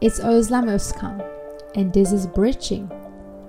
[0.00, 1.22] It's Özlem Özkan,
[1.76, 2.90] and this is Bridging,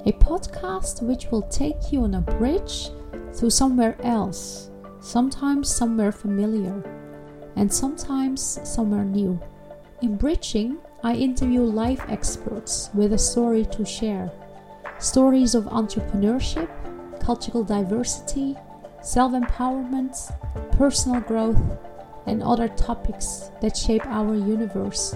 [0.06, 2.92] a podcast which will take you on a bridge
[3.40, 4.70] to somewhere else,
[5.02, 6.84] sometimes somewhere familiar,
[7.56, 9.40] and sometimes somewhere new.
[10.04, 14.32] In Bridging, I interview life experts with a story to share
[15.00, 16.70] stories of entrepreneurship,
[17.20, 18.56] cultural diversity,
[19.02, 20.16] self empowerment,
[20.78, 21.60] personal growth,
[22.28, 25.16] and other topics that shape our universe.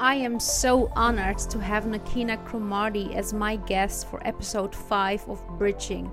[0.00, 5.46] I am so honored to have Nakina Cromarty as my guest for episode 5 of
[5.58, 6.10] Bridging.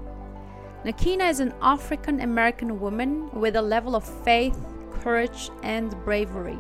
[0.84, 4.60] Nakina is an African American woman with a level of faith,
[4.92, 6.60] courage, and bravery.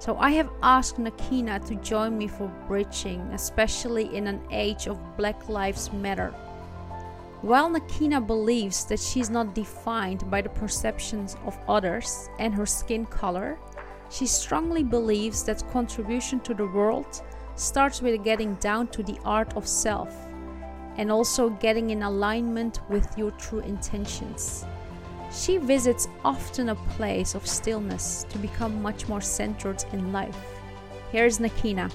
[0.00, 4.98] So I have asked Nakina to join me for Bridging, especially in an age of
[5.16, 6.34] Black Lives Matter.
[7.42, 13.06] While Nakina believes that she's not defined by the perceptions of others and her skin
[13.06, 13.60] color,
[14.12, 17.22] she strongly believes that contribution to the world
[17.56, 20.14] starts with getting down to the art of self
[20.98, 24.66] and also getting in alignment with your true intentions.
[25.32, 30.36] She visits often a place of stillness to become much more centered in life.
[31.10, 31.90] Here's Nakina.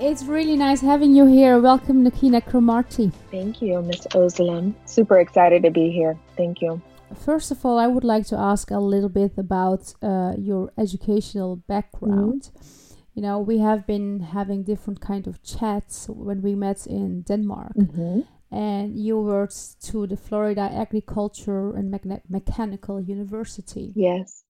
[0.00, 1.60] It's really nice having you here.
[1.60, 3.12] Welcome, Nakina Cromarty.
[3.30, 4.74] Thank you, Miss Özlem.
[4.86, 6.18] Super excited to be here.
[6.36, 6.80] Thank you.
[7.14, 11.56] First of all, I would like to ask a little bit about uh, your educational
[11.56, 12.42] background.
[12.42, 12.94] Mm-hmm.
[13.14, 17.74] You know, we have been having different kind of chats when we met in Denmark,
[17.76, 18.20] mm-hmm.
[18.54, 19.48] and you were
[19.82, 23.92] to the Florida Agriculture and Me- Mechanical University.
[23.96, 24.44] Yes.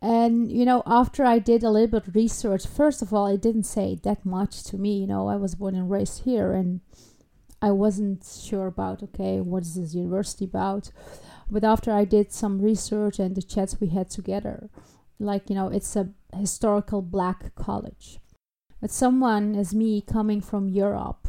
[0.00, 3.42] And you know, after I did a little bit of research, first of all, it
[3.42, 4.98] didn't say that much to me.
[4.98, 6.80] You know, I was born and raised here, and
[7.60, 10.90] I wasn't sure about okay, what is this university about?
[11.50, 14.68] But after I did some research and the chats we had together,
[15.18, 18.18] like, you know, it's a historical black college.
[18.80, 21.28] But someone as me coming from Europe,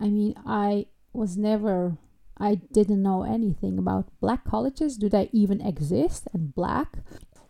[0.00, 1.98] I mean, I was never,
[2.38, 4.96] I didn't know anything about black colleges.
[4.96, 6.28] Do they even exist?
[6.32, 6.98] And black?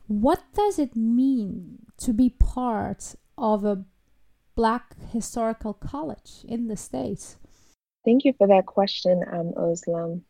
[0.06, 3.84] What does it mean to be part of a
[4.54, 7.36] black historical college in the States?
[8.04, 10.22] Thank you for that question, um, Özlem.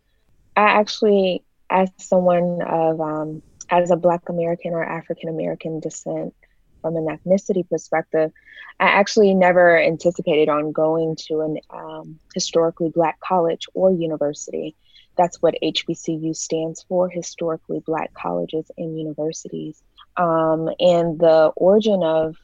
[0.56, 6.34] I actually as someone of um, as a Black American or African American descent,
[6.80, 8.32] from an ethnicity perspective,
[8.80, 14.76] I actually never anticipated on going to an um, historically Black college or university.
[15.16, 19.82] That's what HBCU stands for, historically Black colleges and universities.
[20.16, 22.36] Um, and the origin of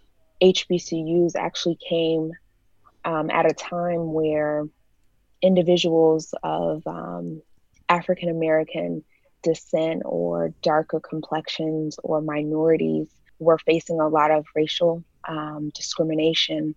[0.43, 2.33] HBCUs actually came
[3.05, 4.65] um, at a time where
[5.41, 7.43] individuals of um,
[7.89, 9.05] African American
[9.45, 13.07] descent or darker complexions or minorities
[13.39, 16.75] were facing a lot of racial um, discrimination.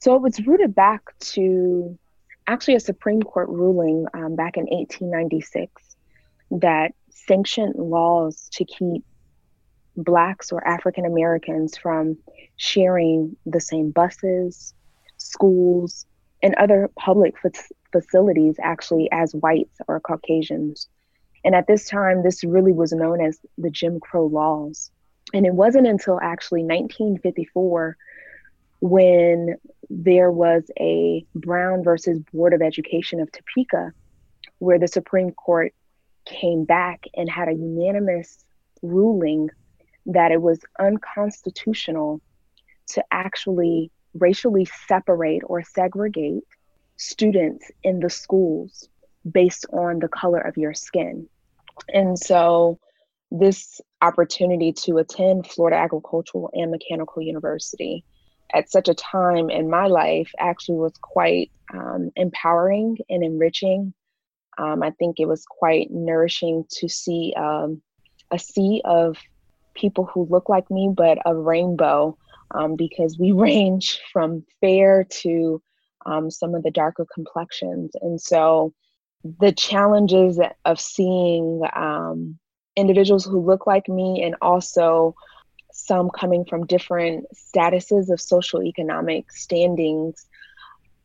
[0.00, 1.98] So it was rooted back to
[2.46, 5.70] actually a Supreme Court ruling um, back in 1896
[6.50, 9.04] that sanctioned laws to keep
[9.96, 12.16] Blacks or African Americans from
[12.56, 14.72] sharing the same buses,
[15.16, 16.06] schools,
[16.42, 20.88] and other public f- facilities actually as whites or Caucasians.
[21.48, 24.90] And at this time, this really was known as the Jim Crow laws.
[25.32, 27.96] And it wasn't until actually 1954
[28.80, 29.56] when
[29.88, 33.94] there was a Brown versus Board of Education of Topeka,
[34.58, 35.72] where the Supreme Court
[36.26, 38.44] came back and had a unanimous
[38.82, 39.48] ruling
[40.04, 42.20] that it was unconstitutional
[42.88, 46.44] to actually racially separate or segregate
[46.98, 48.90] students in the schools
[49.32, 51.26] based on the color of your skin.
[51.92, 52.78] And so,
[53.30, 58.04] this opportunity to attend Florida Agricultural and Mechanical University
[58.54, 63.92] at such a time in my life actually was quite um, empowering and enriching.
[64.56, 67.82] Um, I think it was quite nourishing to see um,
[68.30, 69.16] a sea of
[69.74, 72.16] people who look like me, but a rainbow
[72.52, 75.62] um, because we range from fair to
[76.06, 77.92] um, some of the darker complexions.
[78.00, 78.72] And so
[79.24, 82.38] the challenges of seeing um,
[82.76, 85.14] individuals who look like me and also
[85.72, 90.26] some coming from different statuses of social economic standings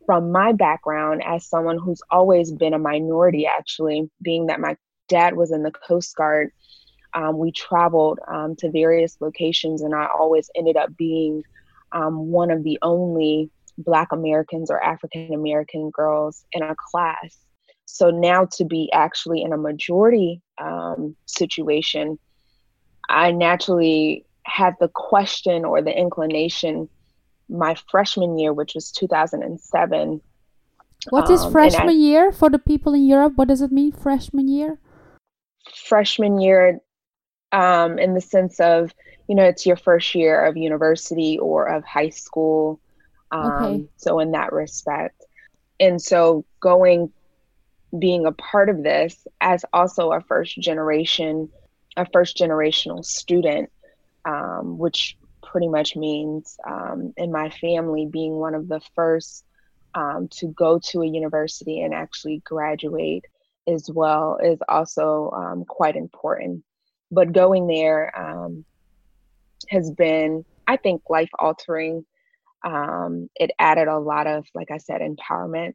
[0.05, 4.75] from my background as someone who's always been a minority actually being that my
[5.07, 6.51] dad was in the coast guard
[7.13, 11.43] um, we traveled um, to various locations and i always ended up being
[11.91, 17.37] um, one of the only black americans or african american girls in a class
[17.93, 22.17] so now to be actually in a majority um, situation,
[23.07, 26.89] I naturally had the question or the inclination
[27.47, 30.21] my freshman year, which was 2007.
[31.11, 33.33] What is um, freshman I, year for the people in Europe?
[33.35, 34.79] What does it mean, freshman year?
[35.85, 36.79] Freshman year,
[37.51, 38.91] um, in the sense of,
[39.27, 42.79] you know, it's your first year of university or of high school.
[43.31, 43.85] Um, okay.
[43.97, 45.23] So, in that respect.
[45.79, 47.11] And so, going,
[47.97, 51.49] being a part of this as also a first generation,
[51.95, 53.71] a first generational student,
[54.25, 59.45] um, which pretty much means um, in my family being one of the first
[59.95, 63.25] um, to go to a university and actually graduate
[63.67, 66.63] as well is also um, quite important.
[67.11, 68.65] But going there um,
[69.69, 72.05] has been, I think, life altering.
[72.63, 75.73] Um, it added a lot of, like I said, empowerment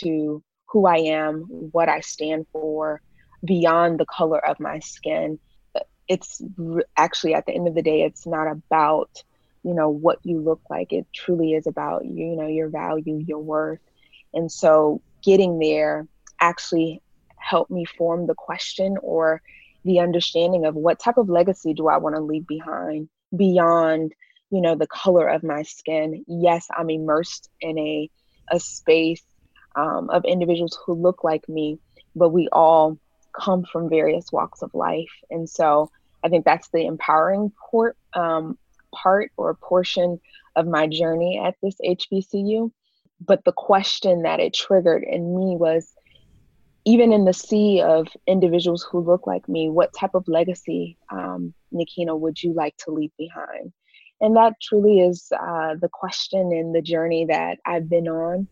[0.00, 1.42] to who I am,
[1.72, 3.00] what I stand for,
[3.44, 5.38] beyond the color of my skin.
[6.08, 6.42] It's
[6.96, 9.22] actually at the end of the day it's not about
[9.62, 10.92] you know what you look like.
[10.92, 13.80] It truly is about you, know your value your worth.
[14.32, 16.06] And so getting there
[16.40, 17.02] actually
[17.36, 19.40] helped me form the question or
[19.84, 24.12] the understanding of what type of legacy do i want to leave behind beyond
[24.50, 26.24] you know the color of my skin.
[26.26, 28.10] Yes i'm immersed in a
[28.50, 29.22] a space
[29.76, 31.78] um, of individuals who look like me
[32.16, 32.98] but we all
[33.38, 35.12] come from various walks of life.
[35.30, 35.90] And so
[36.24, 38.58] I think that's the empowering port, um,
[38.92, 40.18] part or portion
[40.56, 42.72] of my journey at this HBCU.
[43.20, 45.92] But the question that it triggered in me was
[46.84, 51.52] even in the sea of individuals who look like me, what type of legacy, um,
[51.72, 53.72] Nakina, would you like to leave behind?
[54.20, 58.48] And that truly is uh, the question and the journey that I've been on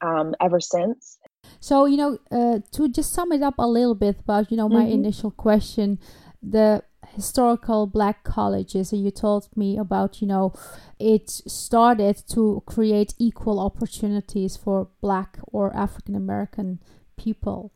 [0.00, 1.18] um, ever since.
[1.60, 4.68] So, you know, uh, to just sum it up a little bit about, you know,
[4.68, 4.92] my mm-hmm.
[4.92, 5.98] initial question,
[6.42, 6.82] the
[7.14, 10.52] historical black colleges and you told me about you know
[10.98, 16.78] it started to create equal opportunities for black or african american
[17.16, 17.72] people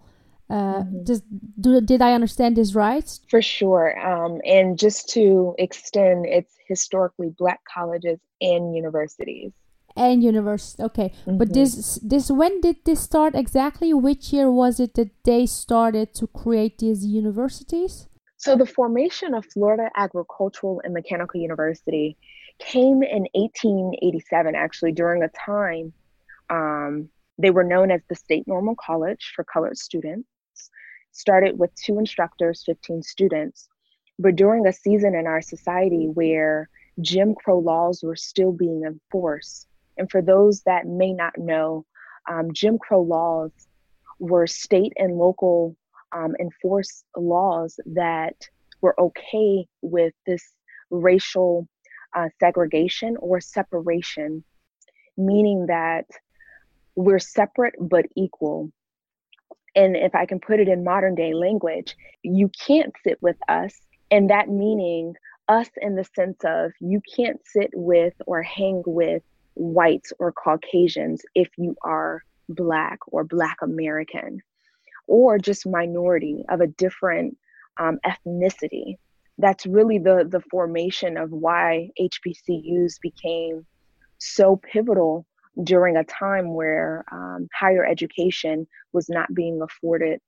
[0.50, 1.04] uh, mm-hmm.
[1.04, 1.22] does,
[1.58, 3.08] do, did I understand this right?
[3.30, 3.98] For sure.
[3.98, 9.52] Um, and just to extend, it's historically black colleges and universities
[9.96, 11.38] and university okay mm-hmm.
[11.38, 13.92] but this this when did this start exactly?
[13.92, 18.08] Which year was it that they started to create these universities?
[18.36, 22.16] So the formation of florida agricultural and mechanical university
[22.58, 25.92] came in 1887 actually during a time
[26.50, 27.08] um,
[27.38, 30.28] they were known as the state normal college for colored students.
[31.12, 33.68] Started with two instructors 15 students.
[34.18, 36.68] But during a season in our society where
[37.00, 39.66] jim crow laws were still being enforced
[39.96, 41.84] and for those that may not know,
[42.30, 43.50] um, Jim Crow laws
[44.18, 45.76] were state and local
[46.12, 48.34] um, enforced laws that
[48.80, 50.42] were okay with this
[50.90, 51.68] racial
[52.14, 54.44] uh, segregation or separation,
[55.16, 56.06] meaning that
[56.94, 58.70] we're separate but equal.
[59.74, 63.74] And if I can put it in modern day language, you can't sit with us,
[64.10, 65.14] and that meaning
[65.48, 69.22] us in the sense of you can't sit with or hang with
[69.54, 74.40] whites or Caucasians if you are Black or Black American,
[75.06, 77.36] or just minority of a different
[77.78, 78.96] um, ethnicity.
[79.38, 83.66] That's really the, the formation of why HBCUs became
[84.18, 85.26] so pivotal
[85.64, 90.20] during a time where um, higher education was not being afforded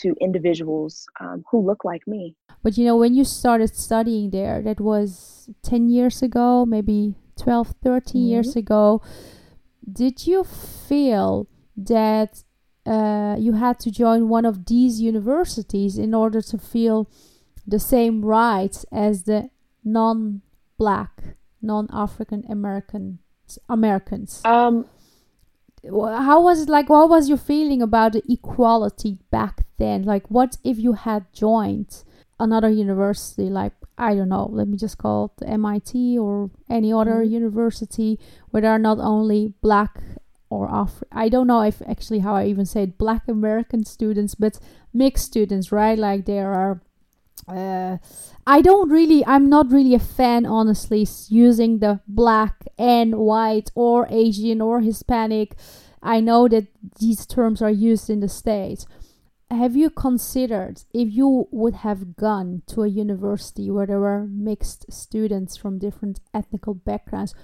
[0.00, 2.34] to individuals um, who look like me.
[2.62, 7.74] But you know, when you started studying there, that was 10 years ago, maybe 12,
[7.82, 8.28] 13 mm-hmm.
[8.28, 9.02] years ago,
[9.90, 12.42] did you feel that
[12.86, 17.08] uh, you had to join one of these universities in order to feel
[17.66, 19.50] the same rights as the
[19.84, 20.42] non
[20.78, 23.18] black, non African American
[23.68, 24.42] Americans?
[24.44, 24.86] Um,
[25.84, 26.88] how was it like?
[26.88, 30.02] What was your feeling about the equality back then?
[30.02, 32.02] Like, what if you had joined
[32.38, 37.16] another university like I don't know, let me just call it MIT or any other
[37.16, 37.32] mm-hmm.
[37.32, 38.18] university
[38.50, 40.00] where there are not only black
[40.52, 44.34] or Af- I don't know if actually how I even say it, black American students,
[44.34, 44.58] but
[44.92, 45.98] mixed students, right?
[45.98, 46.82] Like there are.
[47.48, 47.98] Uh,
[48.46, 54.06] I don't really, I'm not really a fan, honestly, using the black and white or
[54.10, 55.56] Asian or Hispanic.
[56.02, 56.66] I know that
[57.00, 58.86] these terms are used in the States
[59.52, 64.92] have you considered if you would have gone to a university where there were mixed
[64.92, 67.34] students from different ethnical backgrounds,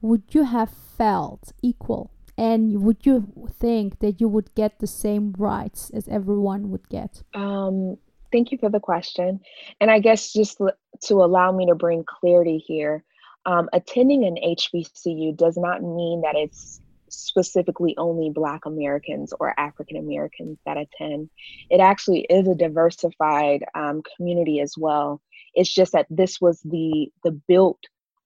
[0.00, 2.12] would you have felt equal?
[2.36, 7.22] And would you think that you would get the same rights as everyone would get?
[7.34, 7.98] Um,
[8.30, 9.40] Thank you for the question.
[9.80, 13.02] And I guess just to allow me to bring clarity here,
[13.46, 19.96] um, attending an HBCU does not mean that it's specifically only Black Americans or African
[19.96, 21.30] Americans that attend.
[21.70, 25.20] It actually is a diversified um, community as well.
[25.54, 27.80] It's just that this was the the built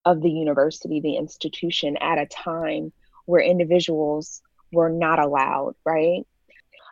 [0.04, 2.92] of the university, the institution, at a time
[3.26, 5.74] where individuals were not allowed.
[5.84, 6.26] Right.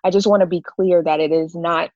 [0.03, 1.91] I just want to be clear that it is not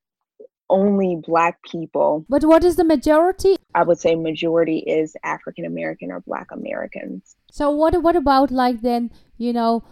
[0.74, 2.26] only black people.
[2.28, 3.56] But what is the majority?
[3.74, 7.36] I would say majority is African American or black Americans.
[7.50, 9.84] So what what about like then, you know,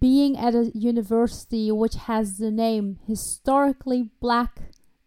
[0.00, 4.52] being at a university which has the name historically black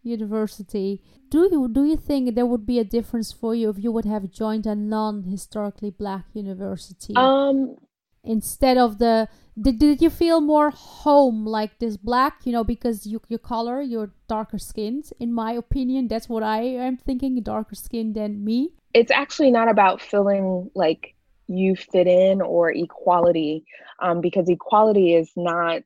[0.03, 3.91] university do you do you think there would be a difference for you if you
[3.91, 7.75] would have joined a non-historically black university um
[8.23, 9.27] instead of the
[9.59, 13.81] did, did you feel more home like this black you know because you, your color
[13.81, 18.69] you're darker skinned in my opinion that's what i am thinking darker skin than me.
[18.93, 21.15] It's actually not about feeling like
[21.47, 23.65] you fit in or equality
[23.99, 25.83] um, because equality is not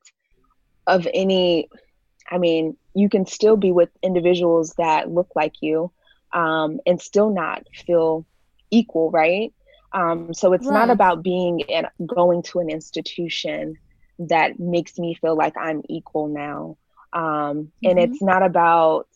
[0.87, 1.69] of any
[2.29, 5.91] i mean you can still be with individuals that look like you
[6.33, 8.25] um, and still not feel
[8.71, 9.53] equal right
[9.95, 10.73] um, so it's right.
[10.73, 13.77] not about being and going to an institution
[14.19, 16.77] that makes me feel like I'm equal now.
[17.13, 17.89] Um, mm-hmm.
[17.89, 19.07] And it's not about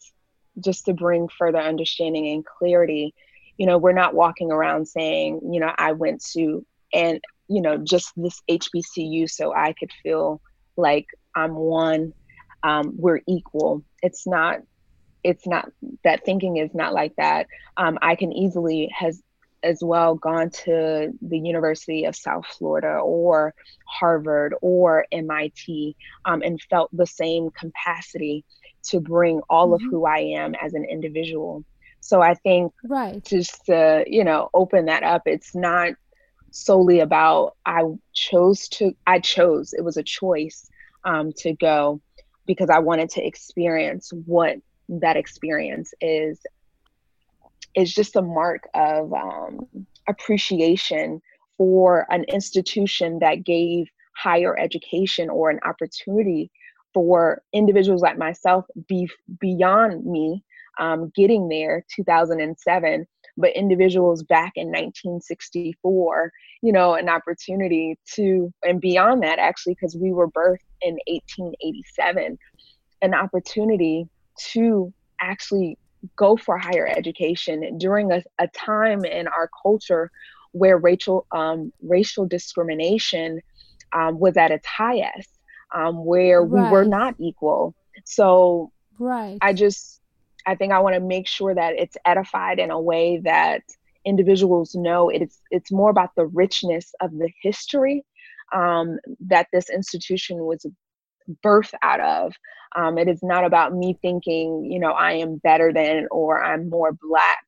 [0.59, 3.13] just to bring further understanding and clarity.
[3.57, 7.77] You know, we're not walking around saying, you know, I went to and you know
[7.77, 10.41] just this HBCU so I could feel
[10.77, 12.13] like I'm one.
[12.63, 13.83] Um, we're equal.
[14.01, 14.59] It's not.
[15.25, 15.69] It's not
[16.05, 17.48] that thinking is not like that.
[17.75, 19.21] Um, I can easily has
[19.63, 23.54] as well gone to the University of South Florida or
[23.86, 28.46] Harvard or MIT um, and felt the same capacity
[28.84, 29.86] to bring all mm-hmm.
[29.86, 31.63] of who I am as an individual.
[32.01, 33.24] So I think right.
[33.24, 35.94] just to, you know, open that up, it's not
[36.51, 40.70] solely about I chose to, I chose, it was a choice
[41.04, 42.01] um, to go
[42.46, 46.39] because I wanted to experience what that experience is
[47.75, 49.67] is just a mark of um,
[50.07, 51.21] appreciation
[51.57, 56.51] for an institution that gave higher education or an opportunity
[56.93, 59.09] for individuals like myself be
[59.39, 60.43] beyond me
[60.79, 63.05] um, getting there 2007
[63.38, 69.95] but individuals back in 1964 you know an opportunity to and beyond that actually because
[69.95, 72.38] we were birthed in 1887
[73.01, 74.07] an opportunity
[74.38, 75.77] to actually
[76.15, 80.12] go for higher education during a, a time in our culture
[80.51, 83.41] where racial um, racial discrimination
[83.94, 85.29] um, was at its highest,
[85.74, 86.63] um, where right.
[86.63, 87.75] we were not equal.
[88.06, 90.01] So, right, I just
[90.46, 93.62] I think I want to make sure that it's edified in a way that
[94.06, 98.06] individuals know it's it's more about the richness of the history
[98.53, 100.65] um, that this institution was
[101.41, 102.33] birth out of.
[102.75, 106.69] Um, it is not about me thinking, you know, I am better than or I'm
[106.69, 107.43] more black.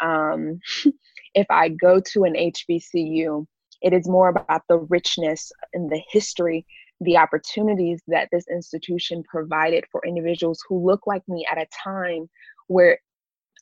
[0.00, 0.60] Um,
[1.34, 3.46] if I go to an HBCU,
[3.82, 6.64] it is more about the richness and the history,
[7.00, 12.30] the opportunities that this institution provided for individuals who look like me at a time
[12.68, 12.98] where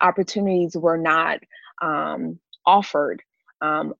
[0.01, 1.41] opportunities were not
[1.83, 3.23] um, offered.
[3.63, 3.95] Um,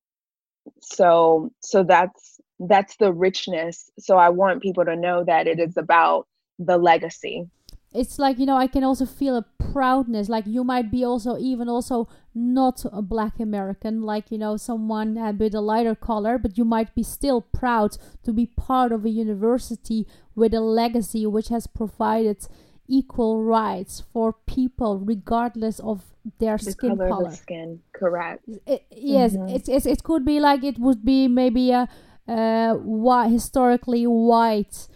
[0.81, 3.91] so, so that's that's the richness.
[3.99, 6.27] So I want people to know that it is about
[6.59, 7.49] the legacy.
[7.93, 10.29] It's like, you know, I can also feel a proudness.
[10.29, 15.15] Like you might be also even also not a black American, like, you know, someone
[15.39, 19.11] with a lighter color, but you might be still proud to be part of a
[19.11, 22.47] university with a legacy which has provided
[22.87, 26.05] equal rights for people regardless of
[26.39, 27.09] their the skin color.
[27.09, 27.33] color.
[27.33, 28.45] Skin, correct.
[28.67, 29.49] It, yes, mm-hmm.
[29.49, 31.89] it, it, it could be like it would be maybe a
[32.31, 34.89] uh, white, historically white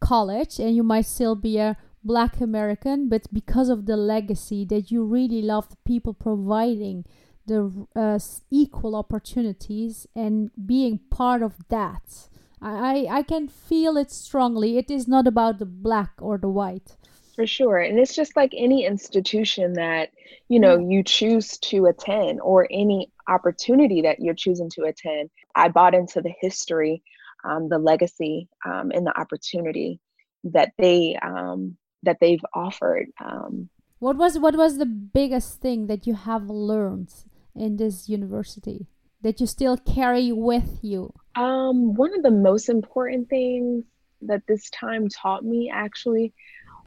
[0.00, 4.90] college and you might still be a black American, but because of the legacy that
[4.90, 7.04] you really love the people providing
[7.46, 8.18] the uh,
[8.50, 12.28] equal opportunities and being part of that.
[12.60, 14.78] I, I can feel it strongly.
[14.78, 16.96] It is not about the black or the white.
[17.34, 17.78] For sure.
[17.78, 20.10] And it's just like any institution that,
[20.48, 25.30] you know, you choose to attend or any opportunity that you're choosing to attend.
[25.54, 27.02] I bought into the history,
[27.44, 30.00] um, the legacy, um, and the opportunity
[30.44, 33.06] that they um, that they've offered.
[33.24, 33.68] Um.
[33.98, 37.12] what was what was the biggest thing that you have learned
[37.54, 38.86] in this university
[39.22, 41.12] that you still carry with you?
[41.36, 43.84] Um, one of the most important things
[44.22, 46.32] that this time taught me actually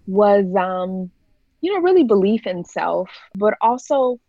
[0.07, 1.09] was um,
[1.61, 4.19] you know, really belief in self, but also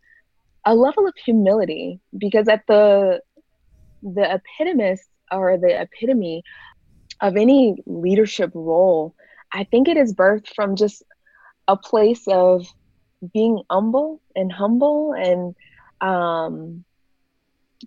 [0.65, 3.21] a level of humility because at the
[4.15, 5.01] the epitomis
[5.33, 6.43] or the epitome
[7.21, 9.15] of any leadership role,
[9.53, 11.03] I think it is birthed from just
[11.69, 12.67] a place of
[13.33, 15.55] being humble and humble and
[16.01, 16.85] um,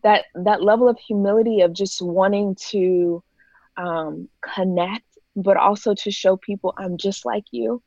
[0.03, 3.23] that that level of humility of just wanting to
[3.77, 7.81] um, connect, but also to show people I'm just like you.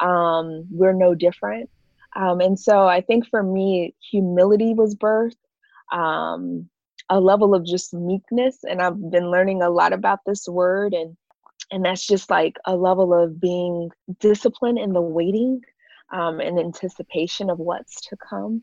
[0.00, 1.70] Um, we're no different.
[2.16, 5.36] Um, and so I think for me, humility was birthed,
[5.92, 6.68] um,
[7.10, 8.64] a level of just meekness.
[8.64, 11.16] And I've been learning a lot about this word and
[11.70, 15.60] and that's just like a level of being disciplined in the waiting
[16.10, 18.62] um, and anticipation of what's to come.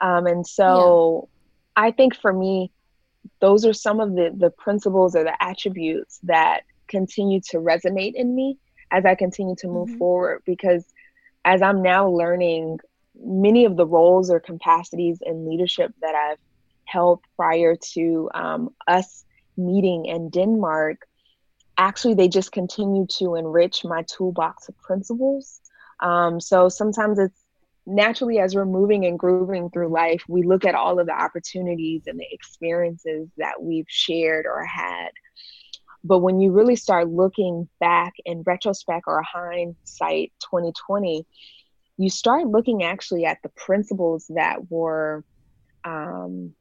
[0.00, 1.28] Um, and so
[1.76, 1.84] yeah.
[1.84, 2.70] I think for me,
[3.40, 8.34] those are some of the, the principles or the attributes that continue to resonate in
[8.34, 8.58] me
[8.92, 9.98] as I continue to move mm-hmm.
[9.98, 10.84] forward because
[11.44, 12.78] as I'm now learning
[13.20, 16.38] many of the roles or capacities in leadership that I've
[16.86, 19.24] held prior to um, us
[19.56, 21.06] meeting in Denmark,
[21.78, 25.60] actually they just continue to enrich my toolbox of principles.
[26.00, 27.40] Um, so sometimes it's
[27.86, 32.02] naturally as we're moving and grooving through life, we look at all of the opportunities
[32.06, 35.10] and the experiences that we've shared or had.
[36.02, 41.26] But when you really start looking back in retrospect or hindsight 2020,
[41.98, 45.24] you start looking actually at the principles that were
[45.84, 46.54] um,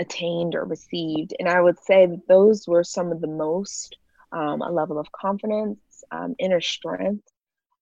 [0.00, 1.34] attained or received.
[1.38, 3.96] And I would say that those were some of the most
[4.32, 5.78] um, a level of confidence,
[6.10, 7.26] um, inner strength,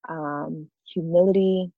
[0.09, 1.73] um, humility,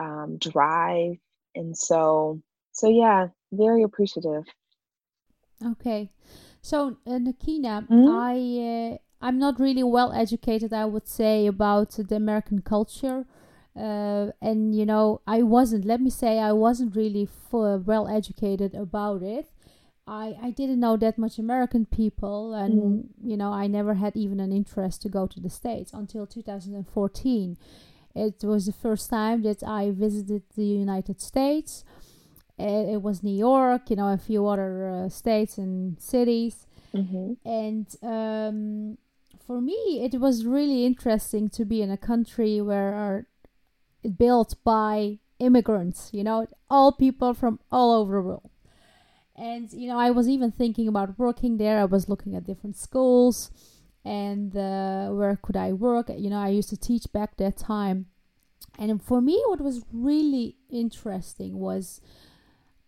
[0.00, 1.16] um, drive,
[1.54, 2.40] and so
[2.72, 4.44] so yeah, very appreciative.
[5.64, 6.10] Okay,
[6.62, 8.08] so uh, Nakina, mm-hmm.
[8.08, 13.26] I uh, I'm not really well educated, I would say, about the American culture.
[13.76, 15.84] Uh, and you know, I wasn't.
[15.84, 19.46] Let me say, I wasn't really well educated about it.
[20.10, 23.04] I, I didn't know that much American people, and mm.
[23.22, 27.56] you know, I never had even an interest to go to the States until 2014.
[28.16, 31.84] It was the first time that I visited the United States.
[32.58, 36.66] It, it was New York, you know, a few other uh, states and cities.
[36.92, 37.34] Mm-hmm.
[37.48, 38.98] And um,
[39.46, 43.26] for me, it was really interesting to be in a country where are
[44.18, 48.49] built by immigrants, you know, all people from all over the world
[49.36, 51.78] and you know i was even thinking about working there.
[51.78, 53.50] I was looking at different schools
[54.04, 56.10] and uh, where could i work?
[56.16, 58.06] You know i used to teach back that time.
[58.78, 62.00] And for me what was really interesting was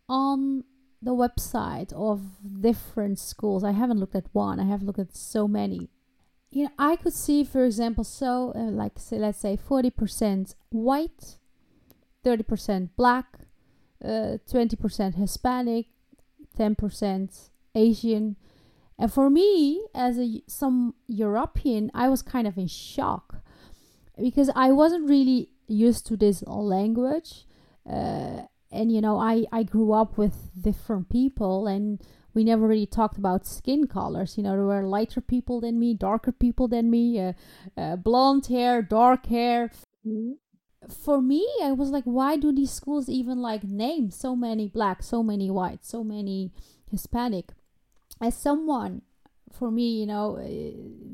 [0.09, 0.65] on
[1.01, 2.21] the website of
[2.61, 3.65] different schools.
[3.65, 4.61] I haven't looked at one.
[4.61, 5.91] I have looked at so many.
[6.51, 11.39] You know i could see for example so uh, like say let's say 40% white
[12.25, 13.27] 30% black
[14.05, 15.87] uh, 20% hispanic
[16.53, 18.37] 10% Asian.
[18.99, 23.43] And for me, as a some European, I was kind of in shock
[24.21, 27.47] because I wasn't really used to this language.
[27.89, 32.01] Uh, and you know, I I grew up with different people, and
[32.35, 34.37] we never really talked about skin colors.
[34.37, 37.33] You know, there were lighter people than me, darker people than me, uh,
[37.77, 39.71] uh, blonde hair, dark hair.
[40.07, 40.42] Mm-hmm
[40.89, 45.03] for me, I was like, why do these schools even like name so many black,
[45.03, 46.51] so many white, so many
[46.91, 47.53] Hispanic?
[48.21, 49.03] As someone,
[49.53, 50.43] for me, you know, uh,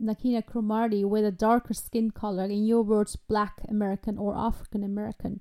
[0.03, 5.41] Nakina Cromarty with a darker skin color, in your words, black American or African American,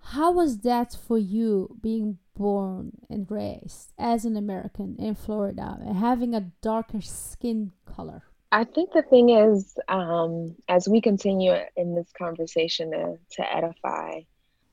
[0.00, 5.96] how was that for you being born and raised as an American in Florida, and
[5.96, 8.22] having a darker skin color?
[8.50, 14.20] I think the thing is, um, as we continue in this conversation to, to edify,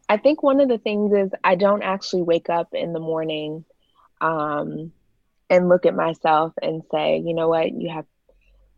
[0.07, 3.65] I think one of the things is I don't actually wake up in the morning
[4.21, 4.91] um,
[5.49, 8.05] and look at myself and say, you know what, you have,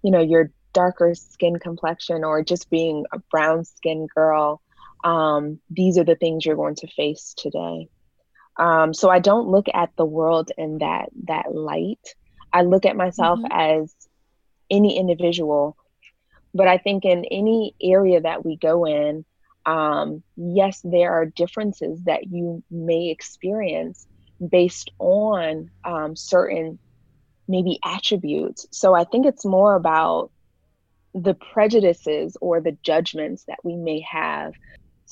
[0.02, 4.62] you know, your darker skin complexion or just being a brown skinned girl.
[5.04, 7.90] Um, these are the things you're going to face today.
[8.58, 12.16] Um, so I don't look at the world in that that light.
[12.52, 13.52] I look at myself mm-hmm.
[13.52, 13.94] as
[14.69, 15.77] any individual.
[16.53, 19.25] But I think in any area that we go in,
[19.65, 24.08] um, yes, there are differences that you may experience
[24.49, 26.80] based on um, certain
[27.47, 28.65] maybe attributes.
[28.71, 30.32] So I think it's more about
[31.13, 34.53] the prejudices or the judgments that we may have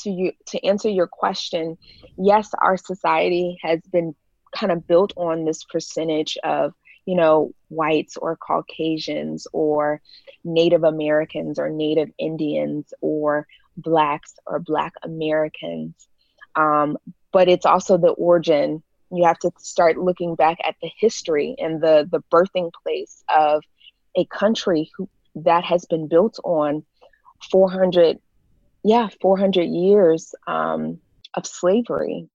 [0.01, 1.77] to you to answer your question
[2.17, 4.13] yes our society has been
[4.53, 6.73] kind of built on this percentage of
[7.05, 10.01] you know, whites or Caucasians or
[10.43, 15.93] Native Americans or Native Indians or blacks or black Americans.
[16.55, 16.97] Um,
[17.31, 18.81] but it's also the origin.
[19.11, 23.63] You have to start looking back at the history and the the birthing place of
[24.17, 26.83] a country who, that has been built on
[27.51, 28.19] 400
[28.83, 30.99] yeah 400 years um,
[31.33, 32.29] of slavery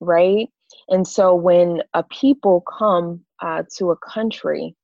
[0.00, 0.48] right
[0.88, 4.74] and so when a people come uh, to a country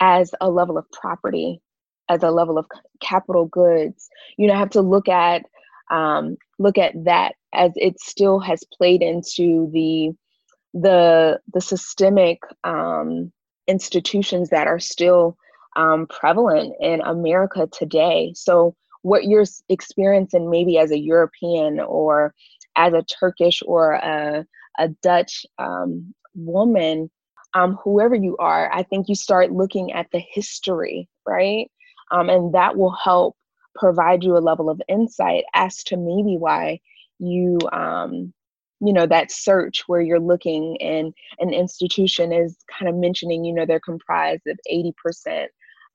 [0.00, 1.60] as a level of property
[2.08, 2.66] as a level of
[3.00, 5.44] capital goods you know have to look at
[5.90, 10.10] um, look at that as it still has played into the
[10.74, 13.30] the the systemic um,
[13.68, 15.36] institutions that are still
[15.76, 18.32] um, prevalent in America today.
[18.34, 22.34] So what you're experiencing maybe as a European or
[22.76, 24.46] as a Turkish or a,
[24.78, 27.10] a Dutch um, woman,
[27.54, 31.70] um, whoever you are, I think you start looking at the history, right?
[32.10, 33.36] Um, and that will help
[33.74, 36.80] provide you a level of insight as to maybe why
[37.18, 38.32] you um,
[38.80, 43.52] you know that search where you're looking and an institution is kind of mentioning you
[43.54, 45.46] know they're comprised of 80%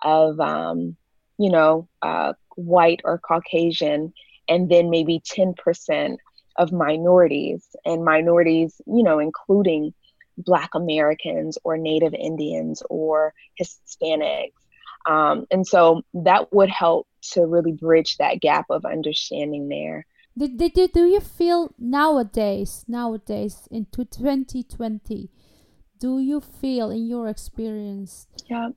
[0.03, 0.95] of um,
[1.37, 4.13] you know uh, white or caucasian
[4.49, 6.17] and then maybe 10%
[6.57, 9.93] of minorities and minorities you know including
[10.37, 14.53] black americans or native indians or hispanics
[15.07, 20.05] um, and so that would help to really bridge that gap of understanding there.
[20.37, 25.31] Did, did, do you feel nowadays, nowadays in 2020,
[25.99, 28.69] do you feel in your experience yeah.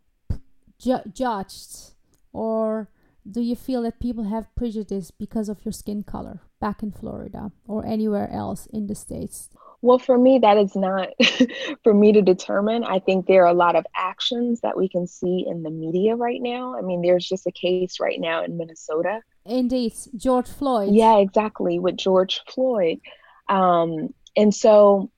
[0.79, 1.95] ju- judged
[2.33, 2.89] or
[3.31, 7.53] do you feel that people have prejudice because of your skin color back in Florida
[7.67, 9.49] or anywhere else in the States?
[9.83, 11.09] Well, for me, that is not
[11.85, 12.85] for me to determine.
[12.85, 16.17] I think there are a lot of actions that we can see in the media
[16.17, 16.77] right now.
[16.77, 19.21] I mean, there's just a case right now in Minnesota.
[19.47, 20.95] Indeed, George Floyd.
[20.95, 23.01] Yeah, exactly, with George Floyd.
[23.49, 25.11] Um, and so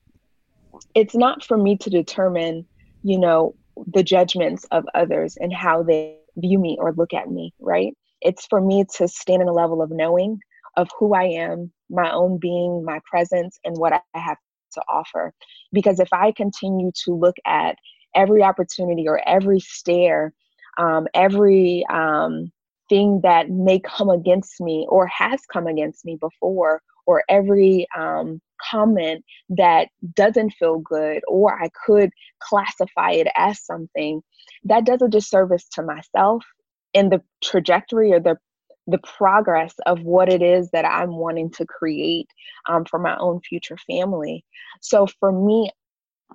[0.95, 2.65] it's not for me to determine,
[3.03, 7.53] you know, the judgments of others and how they view me or look at me,
[7.59, 7.95] right?
[8.21, 10.39] It's for me to stand in a level of knowing
[10.75, 14.37] of who I am, my own being, my presence, and what I have
[14.73, 15.33] to offer.
[15.71, 17.75] Because if I continue to look at
[18.15, 20.33] every opportunity or every stare,
[20.77, 22.51] um, every um,
[22.89, 28.39] thing that may come against me or has come against me before, or every um,
[28.71, 32.09] comment that doesn't feel good, or I could
[32.41, 34.21] classify it as something,
[34.63, 36.45] that does a disservice to myself
[36.93, 38.37] in the trajectory or the
[38.87, 42.27] the progress of what it is that I'm wanting to create
[42.67, 44.43] um, for my own future family.
[44.81, 45.71] So for me,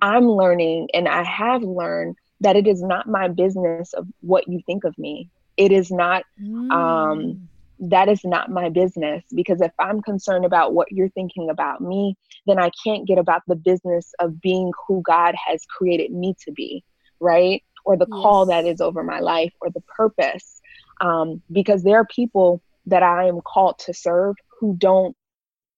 [0.01, 4.61] I'm learning and I have learned that it is not my business of what you
[4.65, 5.29] think of me.
[5.57, 6.71] It is not, um, mm.
[6.71, 11.81] um, that is not my business because if I'm concerned about what you're thinking about
[11.81, 16.33] me, then I can't get about the business of being who God has created me
[16.45, 16.83] to be,
[17.19, 17.63] right?
[17.85, 18.21] Or the yes.
[18.21, 20.58] call that is over my life or the purpose
[20.99, 25.15] um, because there are people that I am called to serve who don't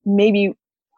[0.06, 0.54] maybe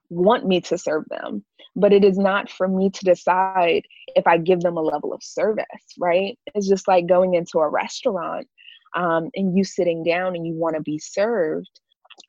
[0.09, 1.43] want me to serve them.
[1.75, 3.83] But it is not for me to decide
[4.15, 5.65] if I give them a level of service,
[5.97, 6.37] right?
[6.53, 8.47] It's just like going into a restaurant
[8.95, 11.69] um, and you sitting down and you want to be served.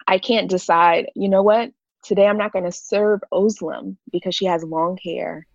[0.08, 1.70] I can't decide, you know what?
[2.02, 5.46] Today I'm not going to serve Özlem because she has long hair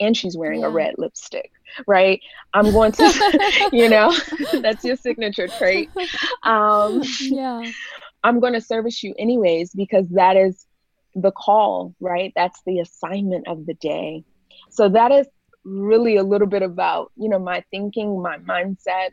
[0.00, 0.66] and she's wearing yeah.
[0.66, 1.50] a red lipstick,
[1.86, 2.20] right?
[2.54, 4.14] I'm going to, you know,
[4.60, 5.90] that's your signature trait.
[6.42, 7.70] Um, yeah.
[8.24, 10.66] I'm going to service you anyways because that is
[11.14, 12.32] the call, right?
[12.36, 14.24] That's the assignment of the day.
[14.70, 15.26] So that is
[15.64, 19.10] really a little bit about, you know, my thinking, my mindset.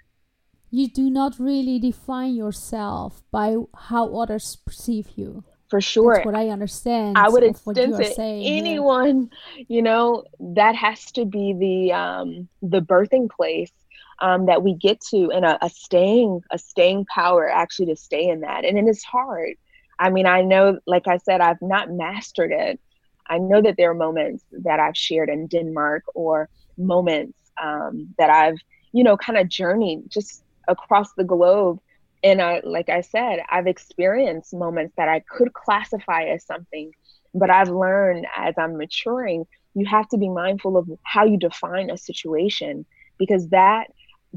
[0.71, 6.15] You do not really define yourself by how others perceive you for sure.
[6.15, 7.17] That's what I understand.
[7.17, 9.65] I would extend to anyone, yeah.
[9.67, 13.71] you know, that has to be the um, the birthing place
[14.19, 18.27] um, that we get to, and a, a staying a staying power actually to stay
[18.27, 19.55] in that, and it is hard.
[19.99, 22.79] I mean, I know, like I said, I've not mastered it.
[23.27, 28.29] I know that there are moments that I've shared in Denmark, or moments um, that
[28.29, 28.57] I've,
[28.91, 31.79] you know, kind of journeyed just across the globe
[32.23, 36.91] and I, like I said, I've experienced moments that I could classify as something,
[37.33, 41.89] but I've learned as I'm maturing, you have to be mindful of how you define
[41.89, 42.85] a situation
[43.17, 43.87] because that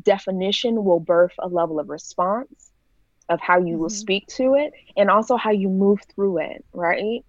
[0.00, 2.70] definition will birth a level of response
[3.28, 3.82] of how you mm-hmm.
[3.82, 7.24] will speak to it and also how you move through it, right?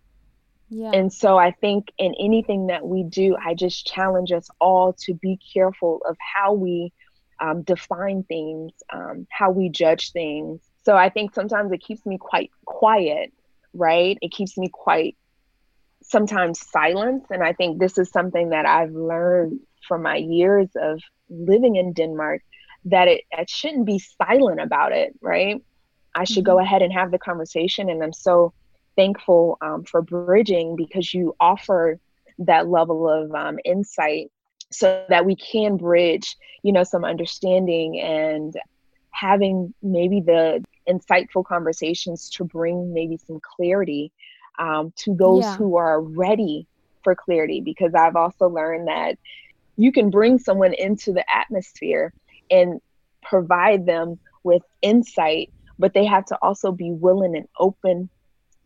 [0.70, 0.92] Yeah.
[0.92, 5.14] And so I think in anything that we do, I just challenge us all to
[5.14, 6.92] be careful of how we
[7.44, 12.18] um, define things, um, how we judge things, So I think sometimes it keeps me
[12.18, 13.34] quite quiet,
[13.74, 14.18] right?
[14.22, 15.18] It keeps me quite
[16.02, 17.26] sometimes silence.
[17.30, 21.94] And I think this is something that I've learned from my years of living in
[21.94, 22.42] Denmark
[22.86, 25.62] that it, it shouldn't be silent about it, right?
[26.16, 26.54] I should mm-hmm.
[26.54, 27.90] go ahead and have the conversation.
[27.90, 28.54] And I'm so
[28.96, 32.00] thankful um, for bridging because you offer
[32.40, 34.32] that level of um, insight
[34.74, 38.56] so that we can bridge you know some understanding and
[39.12, 44.12] having maybe the insightful conversations to bring maybe some clarity
[44.60, 45.56] um, to those yeah.
[45.56, 46.68] who are ready
[47.04, 49.18] for clarity because i've also learned that
[49.76, 52.14] you can bring someone into the atmosphere
[52.52, 52.80] and
[53.22, 58.10] provide them with insight but they have to also be willing and open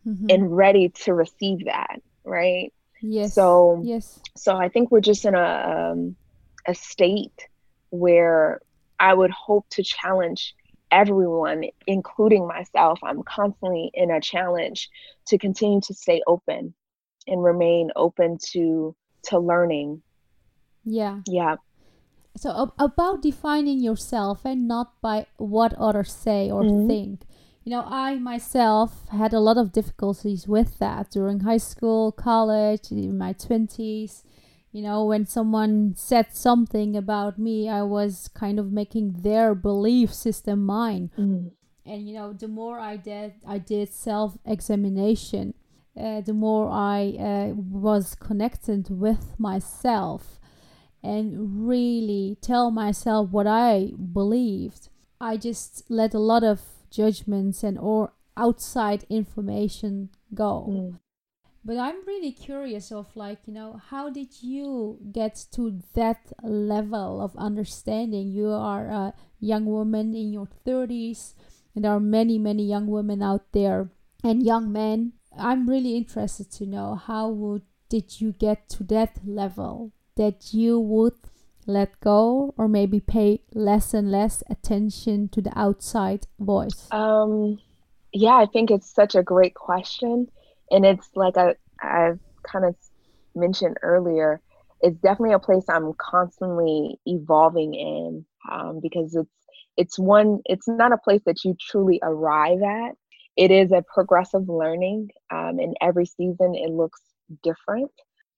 [0.06, 0.26] mm-hmm.
[0.28, 4.20] and ready to receive that right yes so yes.
[4.36, 6.16] so i think we're just in a um,
[6.66, 7.48] a state
[7.90, 8.60] where
[8.98, 10.54] i would hope to challenge
[10.90, 12.98] everyone including myself.
[13.02, 14.88] I'm constantly in a challenge
[15.26, 16.74] to continue to stay open
[17.26, 20.02] and remain open to to learning.
[20.84, 21.20] Yeah.
[21.26, 21.56] Yeah.
[22.36, 26.86] So about defining yourself and not by what others say or mm-hmm.
[26.86, 27.20] think
[27.68, 32.90] you know, I myself had a lot of difficulties with that during high school, college,
[32.90, 34.22] in my 20s.
[34.72, 40.14] You know, when someone said something about me, I was kind of making their belief
[40.14, 41.10] system mine.
[41.18, 41.50] Mm.
[41.84, 45.52] And you know, the more I did, I did self-examination.
[45.94, 50.40] Uh, the more I uh, was connected with myself
[51.02, 54.88] and really tell myself what I believed.
[55.20, 60.98] I just let a lot of judgments and or outside information go mm.
[61.64, 67.20] but i'm really curious of like you know how did you get to that level
[67.20, 68.30] of understanding?
[68.30, 71.34] You are a young woman in your 30s
[71.74, 73.90] and there are many many young women out there
[74.22, 75.12] and young men.
[75.38, 80.80] I'm really interested to know how would did you get to that level that you
[80.80, 81.14] would
[81.68, 86.88] let go or maybe pay less and less attention to the outside voice?
[86.90, 87.58] Um,
[88.12, 90.26] yeah, I think it's such a great question.
[90.70, 92.74] And it's like I, I've kind of
[93.34, 94.40] mentioned earlier,
[94.80, 99.30] it's definitely a place I'm constantly evolving in um, because it's
[99.76, 102.92] it's one it's not a place that you truly arrive at.
[103.36, 107.00] It is a progressive learning, um, and every season it looks
[107.42, 107.92] different.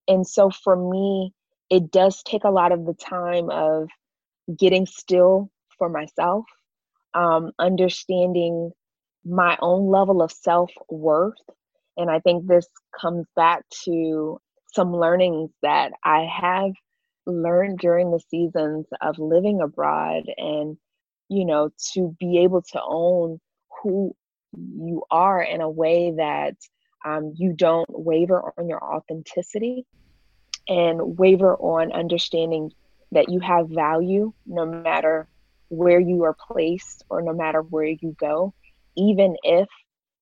[0.08, 1.32] And so for me,
[1.70, 3.88] it does take a lot of the time of
[4.58, 6.44] getting still for myself,
[7.14, 8.72] um, understanding
[9.24, 11.38] my own level of self worth.
[11.96, 12.66] And I think this
[13.00, 14.40] comes back to
[14.74, 16.72] some learnings that I have
[17.26, 20.76] learned during the seasons of living abroad and,
[21.28, 23.38] you know, to be able to own
[23.82, 24.14] who
[24.56, 26.56] you are in a way that
[27.04, 29.86] um, you don't waver on your authenticity
[30.70, 32.70] and waver on understanding
[33.12, 35.28] that you have value no matter
[35.68, 38.54] where you are placed or no matter where you go,
[38.96, 39.68] even if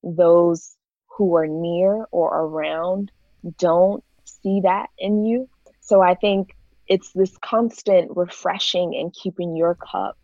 [0.03, 0.75] those
[1.17, 3.13] who are near or around
[3.59, 5.49] don't see that in you.
[5.81, 6.55] So I think
[6.87, 10.17] it's this constant refreshing and keeping your cup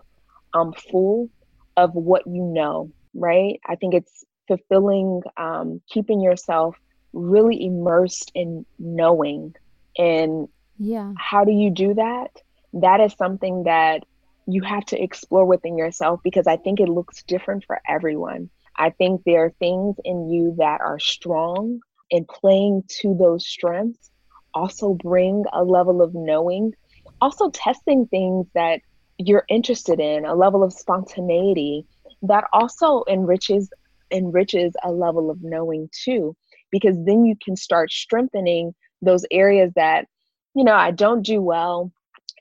[0.55, 1.29] um, full
[1.77, 3.61] of what you know, right?
[3.67, 6.77] I think it's fulfilling, um, keeping yourself
[7.13, 9.55] really immersed in knowing
[9.97, 11.13] and yeah.
[11.17, 12.31] how do you do that?
[12.75, 14.05] That is something that
[14.47, 18.51] you have to explore within yourself because i think it looks different for everyone.
[18.77, 21.81] I think there are things in you that are strong
[22.11, 24.11] and playing to those strengths
[24.53, 26.73] also bring a level of knowing
[27.21, 28.81] also testing things that
[29.19, 31.87] you're interested in a level of spontaneity
[32.23, 33.71] that also enriches
[34.11, 36.37] enriches a level of knowing too
[36.71, 40.07] because then you can start strengthening those areas that
[40.55, 41.93] you know i don't do well.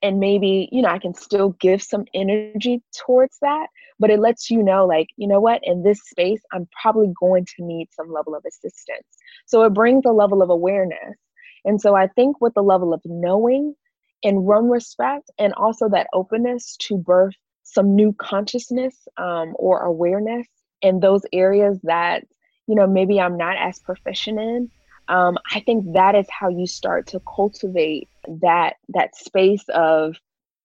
[0.01, 3.67] And maybe you know i can still give some energy towards that
[3.99, 5.61] but it lets you know like you know what?
[5.63, 9.07] In this space i'm probably going to need some level of assistance.
[9.45, 11.17] So it brings a level of awareness.
[11.65, 13.75] And so i think with the level of knowing
[14.23, 20.47] and one respect and also that openness to birth some new consciousness um, or awareness
[20.81, 22.23] in those areas that
[22.67, 24.69] you know maybe i'm not as proficient in
[25.07, 28.09] um, I think that is how you start to cultivate
[28.41, 30.15] that that space of,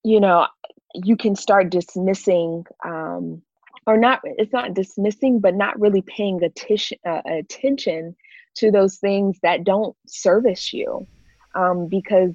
[0.05, 0.46] you know,
[0.94, 3.42] you can start dismissing um,
[3.87, 4.20] or not.
[4.24, 8.16] It's not dismissing, but not really paying attention uh, attention
[8.57, 11.07] to those things that don't service you,
[11.55, 12.35] um, because,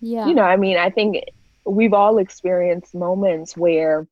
[0.00, 1.24] yeah, you know, I mean, I think
[1.64, 4.06] we've all experienced moments where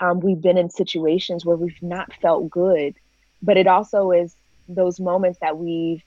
[0.00, 2.94] um, we've been in situations where we've not felt good.
[3.42, 4.36] But it also is
[4.68, 6.02] those moments that we've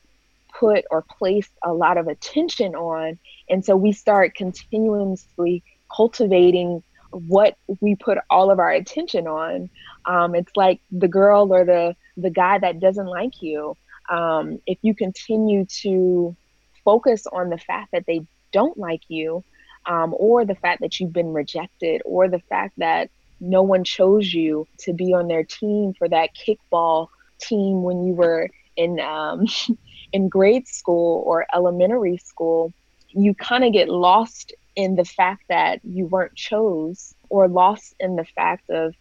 [0.59, 3.17] put or placed a lot of attention on.
[3.49, 5.63] And so we start continuously
[5.93, 9.69] cultivating what we put all of our attention on.
[10.05, 13.75] Um, it's like the girl or the the guy that doesn't like you.
[14.09, 16.35] Um, if you continue to
[16.83, 19.43] focus on the fact that they don't like you,
[19.85, 24.33] um, or the fact that you've been rejected, or the fact that no one chose
[24.33, 27.07] you to be on their team for that kickball
[27.39, 29.45] team when you were in um,
[30.13, 32.71] in grade school or elementary school,
[33.09, 38.15] you kind of get lost in the fact that you weren't chose or lost in
[38.15, 38.95] the fact of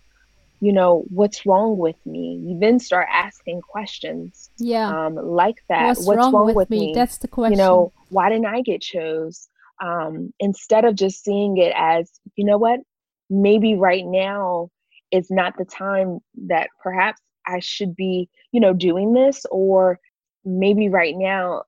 [0.60, 2.40] you know what's wrong with me?
[2.46, 5.06] You then start asking questions yeah.
[5.06, 5.88] um, like that.
[5.88, 6.86] What's, what's wrong, wrong, with, with me?
[6.86, 6.94] me?
[6.94, 9.48] that's the question you know why didn't i get chose?
[9.80, 12.80] Um, instead of just seeing it as you know what?
[13.28, 14.70] Maybe right now
[15.10, 19.98] is not the time that perhaps i should be you know doing this or
[20.44, 21.62] maybe right now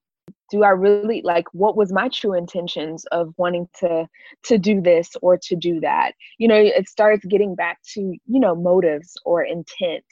[0.51, 4.07] do i really like what was my true intentions of wanting to
[4.43, 6.13] to do this or to do that?
[6.39, 10.05] You know it starts getting back to you know motives or intent.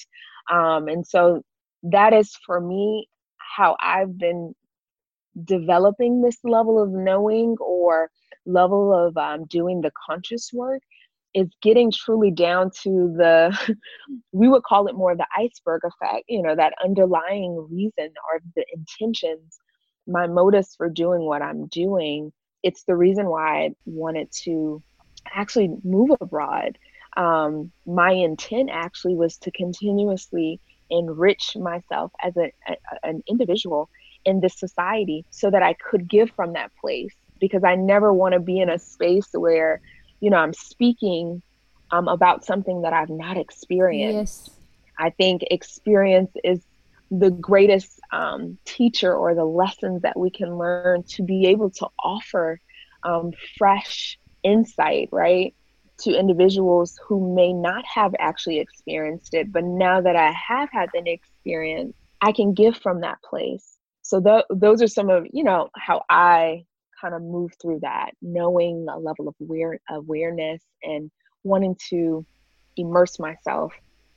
[0.51, 1.43] Um and so
[1.85, 3.09] that is for me
[3.57, 4.55] how i've been
[5.45, 8.11] developing this level of knowing or
[8.47, 10.83] level of um, doing the conscious work
[11.35, 13.77] is getting truly down to the
[14.33, 18.65] we would call it more the iceberg effect you know that underlying reason or the
[18.75, 19.59] intentions
[20.07, 22.33] my motives for doing what i'm doing.
[22.63, 24.83] It's the reason why i wanted to
[25.33, 26.79] actually move abroad.
[27.17, 33.89] Um, my intent actually was to continuously enrich myself as a, a, an individual
[34.25, 38.35] in this society so that i could give from that place because i never want
[38.35, 39.81] to be in a space where
[40.23, 41.43] you know, I'm speaking
[41.91, 44.47] um, about something that I've not experienced.
[44.47, 44.59] Yes.
[44.99, 46.65] I think experience is
[47.11, 51.89] the greatest um, teacher or the lessons that we can learn to be able to
[52.03, 52.61] offer
[53.03, 55.55] um, fresh insight, right?
[56.03, 60.89] To individuals who may not have actually experienced it, but now that I have had
[60.95, 63.77] an experience, I can give from that place.
[64.03, 66.65] So th- those are some of you know how I
[67.03, 71.11] kind of move through that, knowing a level of aware, awareness and
[71.43, 72.25] wanting to
[72.77, 73.73] immerse myself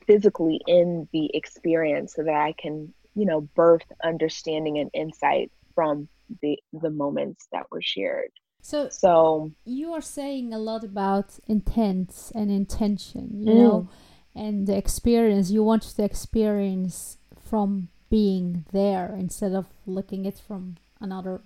[0.06, 6.08] physically in the experience so that I can, you know, birth understanding and insight from
[6.42, 8.32] the the moments that were shared.
[8.62, 13.58] So, so you are saying a lot about intent and intention, you mm.
[13.58, 13.90] know,
[14.34, 17.18] and the experience you want to experience
[17.48, 21.42] from being there instead of looking it from another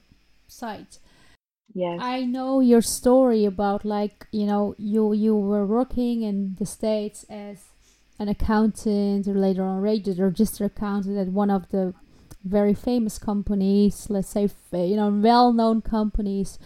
[0.48, 0.98] side.
[1.74, 2.00] Yes.
[2.02, 7.26] I know your story about like, you know, you you were working in the States
[7.30, 7.70] as
[8.18, 11.94] an accountant or later on registered accountant at one of the
[12.44, 16.58] very famous companies, let's say, you know, well-known companies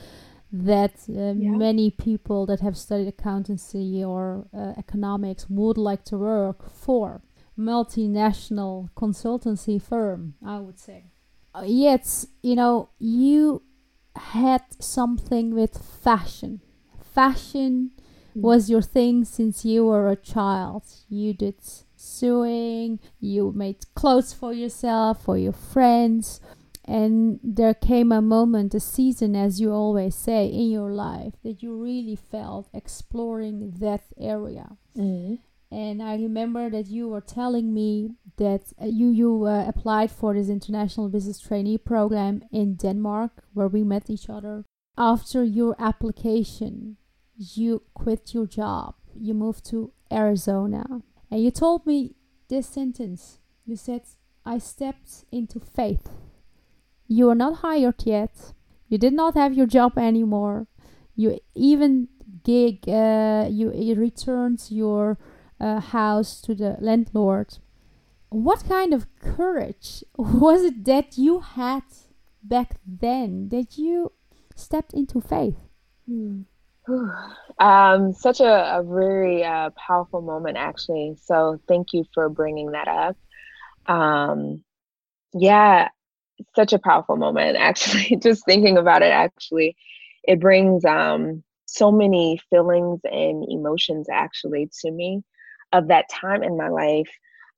[0.51, 1.49] that uh, yeah.
[1.49, 7.21] many people that have studied accountancy or uh, economics would like to work for.
[7.57, 11.05] Multinational consultancy firm, I would say.
[11.55, 13.63] Uh, yet, you know, you
[14.15, 16.61] had something with fashion.
[17.13, 17.91] Fashion
[18.35, 18.41] mm.
[18.41, 20.83] was your thing since you were a child.
[21.09, 21.55] You did
[21.95, 26.41] sewing, you made clothes for yourself, for your friends.
[26.85, 31.63] And there came a moment, a season, as you always say, in your life that
[31.63, 34.77] you really felt exploring that area.
[34.97, 35.39] Mm
[35.73, 40.33] and I remember that you were telling me that uh, you you uh, applied for
[40.33, 44.65] this international business trainee program in Denmark where we met each other.
[44.97, 46.97] After your application,
[47.35, 48.95] you quit your job.
[49.15, 52.15] You moved to Arizona, and you told me
[52.49, 53.39] this sentence.
[53.65, 54.03] You said,
[54.45, 56.09] "I stepped into faith."
[57.07, 58.53] You are not hired yet.
[58.89, 60.67] You did not have your job anymore.
[61.15, 62.09] You even
[62.43, 62.87] gig.
[62.87, 65.17] Uh, you, you returned your
[65.63, 67.57] uh, house to the landlord.
[68.29, 71.83] What kind of courage was it that you had
[72.43, 74.11] back then that you
[74.55, 75.55] stepped into faith?
[77.59, 81.15] um, such a, a very uh, powerful moment, actually.
[81.23, 83.15] So thank you for bringing that up.
[83.85, 84.63] Um,
[85.33, 85.89] yeah,
[86.55, 88.17] such a powerful moment, actually.
[88.17, 89.77] Just thinking about it, actually,
[90.25, 95.23] it brings um, so many feelings and emotions, actually, to me
[95.73, 97.09] of that time in my life.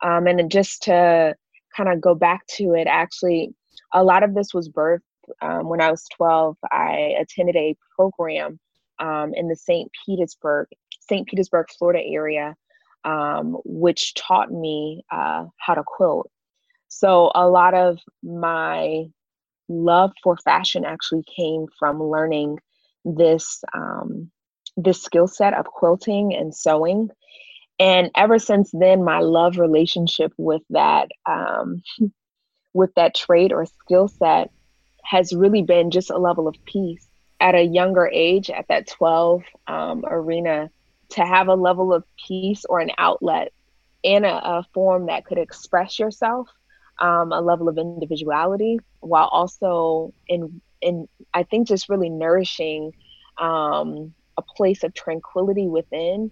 [0.01, 1.35] Um, and just to
[1.75, 3.53] kind of go back to it, actually,
[3.93, 5.01] a lot of this was birthed
[5.41, 6.57] um, when I was 12.
[6.71, 8.59] I attended a program
[8.99, 9.91] um, in the St.
[10.05, 10.67] Petersburg,
[10.99, 11.27] St.
[11.27, 12.55] Petersburg, Florida area
[13.05, 16.29] um, which taught me uh, how to quilt.
[16.87, 19.05] So a lot of my
[19.69, 22.59] love for fashion actually came from learning
[23.05, 24.31] this um,
[24.75, 27.09] this skill set of quilting and sewing.
[27.79, 31.83] And ever since then, my love relationship with that um,
[32.73, 34.51] with that trait or skill set
[35.03, 37.07] has really been just a level of peace
[37.39, 40.69] at a younger age, at that 12 um, arena,
[41.09, 43.51] to have a level of peace or an outlet
[44.03, 46.49] in a, a form that could express yourself,
[46.99, 52.93] um, a level of individuality, while also in in I think just really nourishing
[53.37, 56.31] um, a place of tranquility within.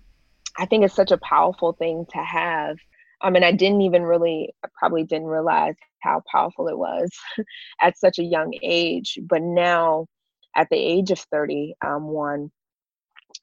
[0.57, 2.77] I think it's such a powerful thing to have.
[3.21, 7.09] I mean, I didn't even really, I probably didn't realize how powerful it was
[7.81, 9.17] at such a young age.
[9.23, 10.07] But now,
[10.55, 12.51] at the age of 31, um,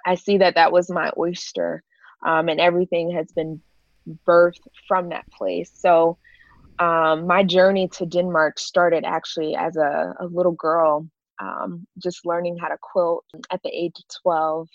[0.06, 1.82] I see that that was my oyster,
[2.24, 3.60] um, and everything has been
[4.26, 5.70] birthed from that place.
[5.74, 6.18] So,
[6.78, 11.06] um, my journey to Denmark started actually as a, a little girl,
[11.40, 14.68] um, just learning how to quilt at the age of 12,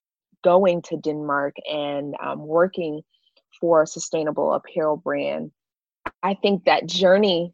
[0.45, 3.01] going to Denmark and um, working
[3.59, 5.51] for a sustainable apparel brand.
[6.23, 7.53] I think that journey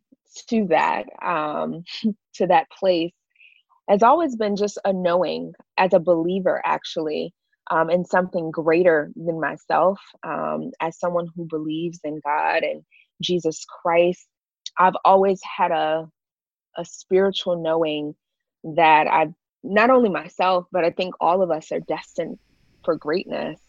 [0.49, 1.83] to that um,
[2.35, 3.13] to that place
[3.89, 7.33] has always been just a knowing as a believer actually
[7.69, 12.83] um, in something greater than myself um, as someone who believes in god and
[13.21, 14.27] jesus christ
[14.79, 16.07] i've always had a
[16.77, 18.15] a spiritual knowing
[18.63, 19.33] that I've
[19.63, 22.37] not only myself but i think all of us are destined
[22.83, 23.59] for greatness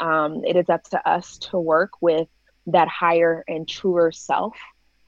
[0.00, 2.28] um, it is up to us to work with
[2.66, 4.56] that higher and truer self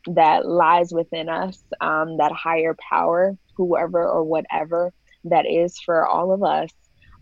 [0.07, 4.93] that lies within us, um, that higher power, whoever or whatever
[5.25, 6.71] that is for all of us.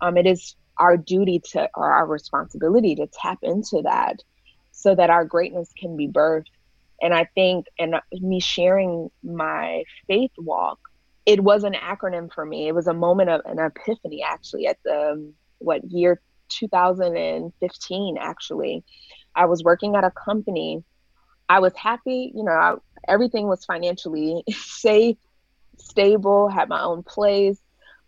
[0.01, 4.16] Um, it is our duty to, or our responsibility to tap into that
[4.72, 6.47] so that our greatness can be birthed.
[7.01, 10.78] And I think, and me sharing my faith walk,
[11.24, 12.68] it was an acronym for me.
[12.68, 15.32] It was a moment of an epiphany, actually, at the
[15.64, 18.84] what year 2015, actually.
[19.34, 20.84] I was working at a company
[21.48, 22.74] I was happy, you know, I,
[23.06, 25.18] everything was financially safe,
[25.78, 27.58] stable, had my own place,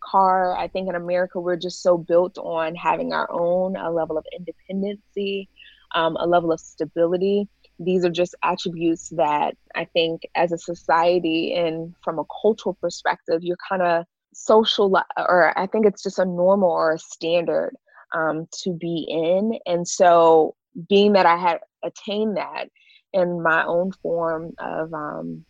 [0.00, 0.56] car.
[0.56, 4.24] I think in America, we're just so built on having our own, a level of
[4.36, 5.48] independency,
[5.94, 7.48] um, a level of stability.
[7.78, 13.42] These are just attributes that I think as a society and from a cultural perspective,
[13.42, 14.06] you're kind of
[14.36, 17.74] social, or I think it's just a normal or a standard
[18.14, 19.58] um, to be in.
[19.66, 20.54] And so,
[20.88, 22.68] being that I had attained that,
[23.12, 25.44] in my own form of um,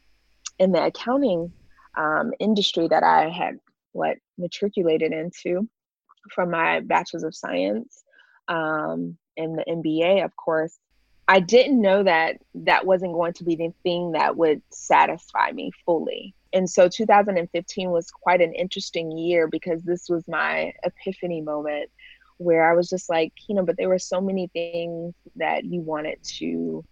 [0.59, 1.53] in the accounting
[1.97, 3.59] um, industry that I had
[3.93, 5.69] what matriculated into
[6.33, 8.05] from my bachelor's of science
[8.49, 10.79] um, and the MBA, of course.
[11.29, 15.73] I didn't know that that wasn't going to be the thing that would satisfy me
[15.85, 16.35] fully.
[16.57, 21.91] And so 2015 was quite an interesting year because this was my epiphany moment
[22.39, 25.83] where I was just like, you know, but there were so many things that you
[25.83, 26.83] wanted to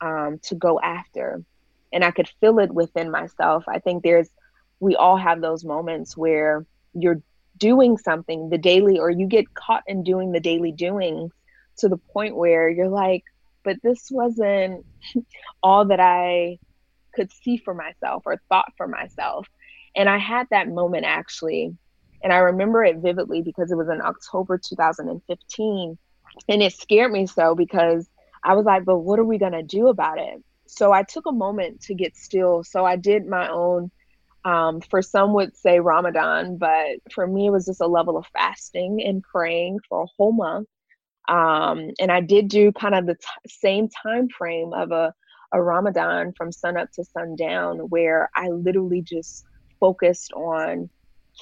[0.00, 1.44] um, to go after.
[1.92, 3.62] And I could feel it within myself.
[3.68, 4.28] I think there's,
[4.80, 7.22] we all have those moments where you're
[7.56, 11.30] doing something, the daily, or you get caught in doing the daily doings
[11.76, 13.22] to the point where you're like,
[13.62, 14.84] but this wasn't
[15.62, 16.58] all that I
[17.14, 19.46] could see for myself or thought for myself.
[19.96, 21.76] And I had that moment actually.
[22.22, 25.98] And I remember it vividly because it was in October 2015.
[26.48, 28.08] And it scared me so because
[28.42, 30.42] I was like, but what are we going to do about it?
[30.66, 32.64] So I took a moment to get still.
[32.64, 33.90] So I did my own,
[34.44, 38.26] um, for some would say Ramadan, but for me, it was just a level of
[38.32, 40.68] fasting and praying for a whole month.
[41.28, 45.14] Um, and I did do kind of the t- same time frame of a,
[45.54, 49.44] a Ramadan from sun up to sundown, where I literally just
[49.78, 50.90] focused on,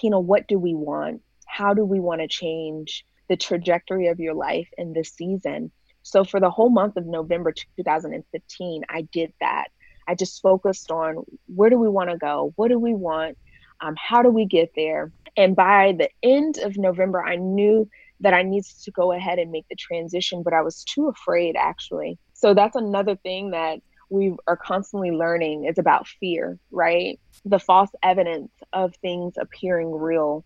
[0.03, 1.23] you know, what do we want?
[1.47, 5.73] How do we want to change the trajectory of your life in this season?
[6.03, 9.69] So for the whole month of November 2015, I did that.
[10.07, 12.53] I just focused on where do we want to go?
[12.57, 13.39] What do we want?
[13.81, 15.11] Um, how do we get there?
[15.37, 17.89] And by the end of November, I knew
[18.21, 21.57] that I needed to go ahead and make the transition, but I was too afraid
[21.57, 22.19] actually.
[22.35, 23.81] So that's another thing that
[24.13, 27.19] we are constantly learning is about fear, right?
[27.47, 30.45] The false evidence of things appearing real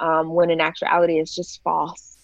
[0.00, 2.16] um, when in actuality it's just false.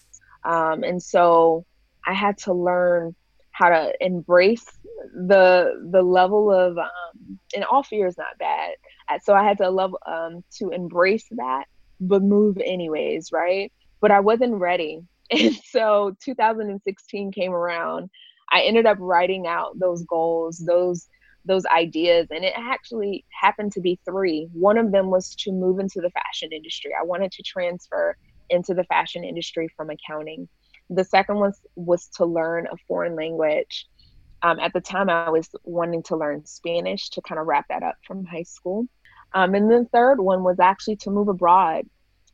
[0.45, 1.65] Um, and so
[2.07, 3.13] I had to learn
[3.51, 4.65] how to embrace
[5.13, 8.75] the the level of um, and all fear is not bad.
[9.23, 11.65] So I had to love um, to embrace that,
[11.99, 13.71] but move anyways, right?
[14.01, 18.09] But I wasn't ready, and so 2016 came around.
[18.51, 21.07] I ended up writing out those goals, those
[21.45, 24.49] those ideas and it actually happened to be three.
[24.53, 26.91] One of them was to move into the fashion industry.
[26.99, 28.17] I wanted to transfer
[28.49, 30.47] into the fashion industry from accounting.
[30.89, 33.87] The second was was to learn a foreign language.
[34.41, 37.83] Um, at the time i was wanting to learn spanish to kind of wrap that
[37.83, 38.87] up from high school.
[39.33, 41.85] Um, and the third one was actually to move abroad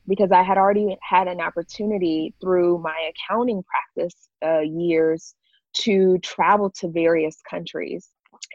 [0.08, 5.34] because i had already had an opportunity through my accounting practice uh, years
[5.74, 8.08] to travel to various countries.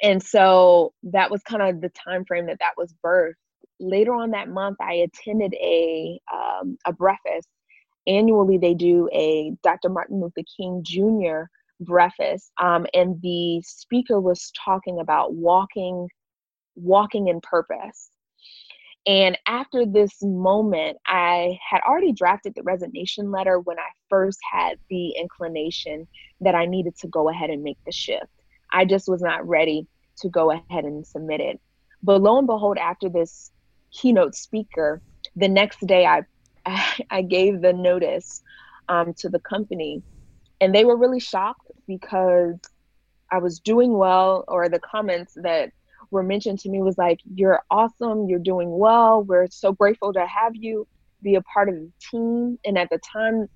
[0.03, 3.33] And so that was kind of the time frame that that was birthed.
[3.79, 7.47] Later on that month i attended a um, a breakfast.
[8.07, 11.43] Annually they do a dr martin luther king jr
[11.79, 16.07] breakfast um, and the speaker was talking about walking
[16.75, 18.09] walking in purpose.
[19.05, 24.79] And after this moment i had already drafted the resignation letter when i first had
[24.89, 26.07] the inclination
[26.41, 28.29] that i needed to go ahead and make the shift
[28.71, 29.87] I just was not ready
[30.19, 31.59] to go ahead and submit it.
[32.03, 33.51] But lo and behold, after this
[33.91, 35.01] keynote speaker,
[35.35, 36.23] the next day I
[37.09, 38.41] I gave the notice
[38.89, 40.03] um, to the company,
[40.61, 42.59] and they were really shocked because
[43.31, 45.71] I was doing well, or the comments that
[46.11, 48.27] were mentioned to me was like, "You're awesome.
[48.27, 49.23] You're doing well.
[49.23, 50.87] We're so grateful to have you
[51.21, 53.49] be a part of the team." And at the time,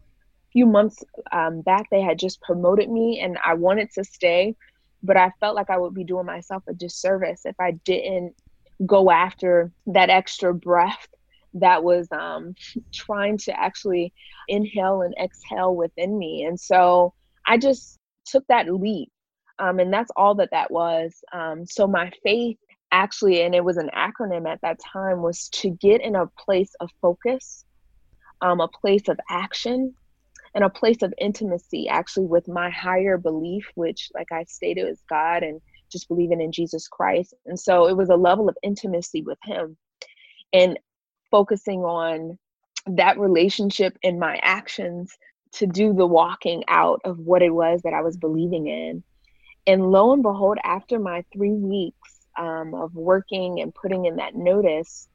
[0.51, 4.55] few months um, back, they had just promoted me, and I wanted to stay
[5.03, 8.35] but I felt like I would be doing myself a disservice if I didn't
[8.85, 11.07] go after that extra breath
[11.53, 12.55] that was um,
[12.93, 14.13] trying to actually
[14.47, 16.45] inhale and exhale within me.
[16.45, 17.13] And so
[17.45, 19.11] I just took that leap.
[19.59, 21.13] Um, and that's all that that was.
[21.33, 22.57] Um, so my faith
[22.91, 26.73] actually, and it was an acronym at that time, was to get in a place
[26.79, 27.65] of focus,
[28.41, 29.93] um, a place of action,
[30.53, 35.01] and a place of intimacy actually with my higher belief, which, like I stated, is
[35.09, 37.33] God and just believing in Jesus Christ.
[37.45, 39.77] And so it was a level of intimacy with Him
[40.53, 40.79] and
[41.29, 42.37] focusing on
[42.87, 45.17] that relationship in my actions
[45.53, 49.03] to do the walking out of what it was that I was believing in.
[49.67, 54.35] And lo and behold, after my three weeks um, of working and putting in that
[54.35, 55.07] notice,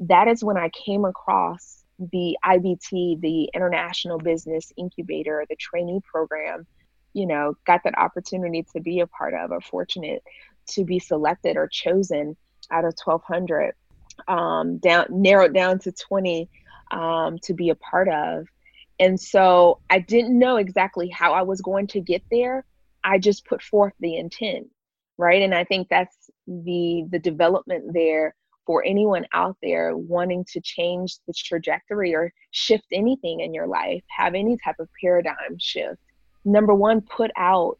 [0.00, 1.79] that is when I came across
[2.12, 6.66] the IBT, the International Business Incubator, the trainee program,
[7.12, 10.22] you know, got that opportunity to be a part of, or fortunate
[10.68, 12.36] to be selected or chosen
[12.70, 13.74] out of 1,200,
[14.28, 16.48] um, down narrowed down to 20
[16.90, 18.46] um, to be a part of.
[18.98, 22.64] And so I didn't know exactly how I was going to get there.
[23.02, 24.68] I just put forth the intent,
[25.16, 25.42] right?
[25.42, 28.34] And I think that's the the development there
[28.66, 34.02] for anyone out there wanting to change the trajectory or shift anything in your life,
[34.08, 35.98] have any type of paradigm shift,
[36.44, 37.78] number one, put out,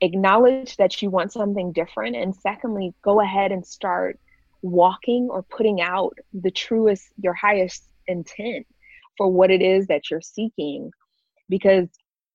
[0.00, 2.16] acknowledge that you want something different.
[2.16, 4.18] And secondly, go ahead and start
[4.62, 8.66] walking or putting out the truest, your highest intent
[9.16, 10.90] for what it is that you're seeking.
[11.48, 11.88] Because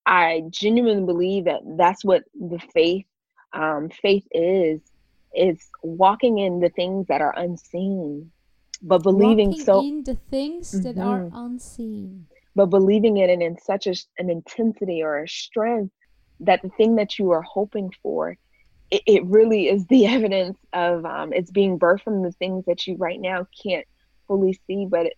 [0.06, 3.06] I genuinely believe that that's what the faith
[3.54, 4.80] um, faith is
[5.36, 8.32] is walking in the things that are unseen,
[8.82, 10.84] but believing walking so in the things mm-hmm.
[10.84, 12.26] that are unseen,
[12.56, 15.94] but believing it in, in such a, an intensity or a strength
[16.42, 18.38] that the thing that you are hoping for,
[18.90, 22.88] it, it really is the evidence of um, it's being birthed from the things that
[22.88, 23.86] you right now can't
[24.28, 25.18] fully see, but it,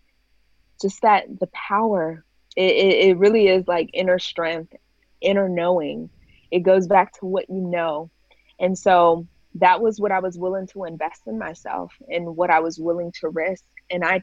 [0.81, 4.73] just that the power, it, it, it really is like inner strength,
[5.21, 6.09] inner knowing.
[6.51, 8.11] It goes back to what you know.
[8.59, 12.59] And so that was what I was willing to invest in myself and what I
[12.59, 13.63] was willing to risk.
[13.89, 14.21] And I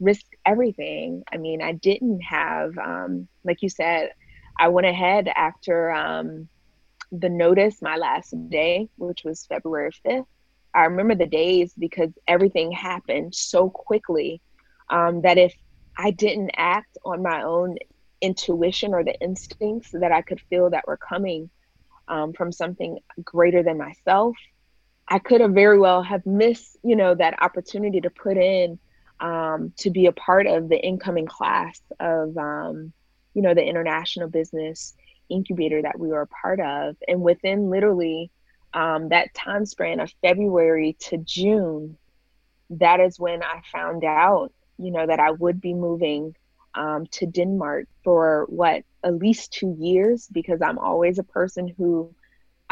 [0.00, 1.22] risked everything.
[1.32, 4.10] I mean, I didn't have, um, like you said,
[4.58, 6.48] I went ahead after um,
[7.10, 10.26] the notice, my last day, which was February 5th.
[10.74, 14.40] I remember the days because everything happened so quickly
[14.88, 15.54] um, that if
[15.98, 17.76] I didn't act on my own
[18.22, 21.50] intuition or the instincts that I could feel that were coming
[22.08, 24.36] um, from something greater than myself,
[25.08, 28.78] I could have very well have missed, you know, that opportunity to put in
[29.20, 32.92] um, to be a part of the incoming class of, um,
[33.34, 34.94] you know, the international business
[35.28, 36.96] incubator that we were a part of.
[37.06, 38.30] And within literally
[38.74, 41.96] um, that time span of February to June,
[42.70, 46.34] that is when I found out, you know, that I would be moving
[46.74, 52.14] um, to Denmark for what, at least two years, because I'm always a person who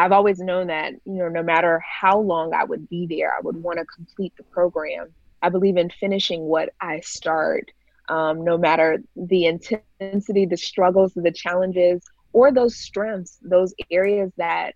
[0.00, 3.40] I've always known that, you know, no matter how long I would be there, I
[3.42, 5.08] would want to complete the program.
[5.42, 7.70] I believe in finishing what I start,
[8.08, 14.72] um, no matter the intensity, the struggles, the challenges, or those strengths, those areas that,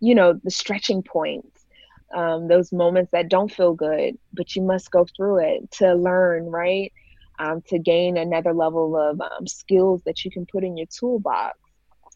[0.00, 1.66] you know, the stretching points,
[2.14, 6.46] um, those moments that don't feel good, but you must go through it to learn,
[6.46, 6.94] right?
[7.38, 11.58] Um, to gain another level of um, skills that you can put in your toolbox.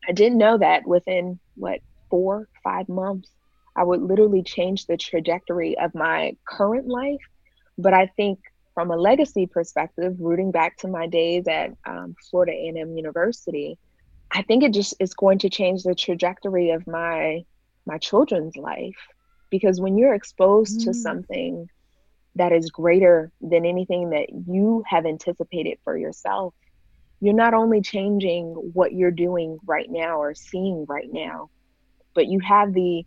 [0.08, 1.80] I didn't know that within what
[2.10, 3.30] four, five months,
[3.76, 7.20] I would literally change the trajectory of my current life.
[7.78, 8.40] But I think
[8.74, 13.78] from a legacy perspective, rooting back to my days at um, Florida A&M University,
[14.30, 17.44] I think it just is going to change the trajectory of my
[17.86, 18.96] my children's life
[19.48, 20.84] because when you're exposed mm.
[20.84, 21.68] to something
[22.36, 26.54] that is greater than anything that you have anticipated for yourself,
[27.20, 31.50] you're not only changing what you're doing right now or seeing right now,
[32.14, 33.04] but you have the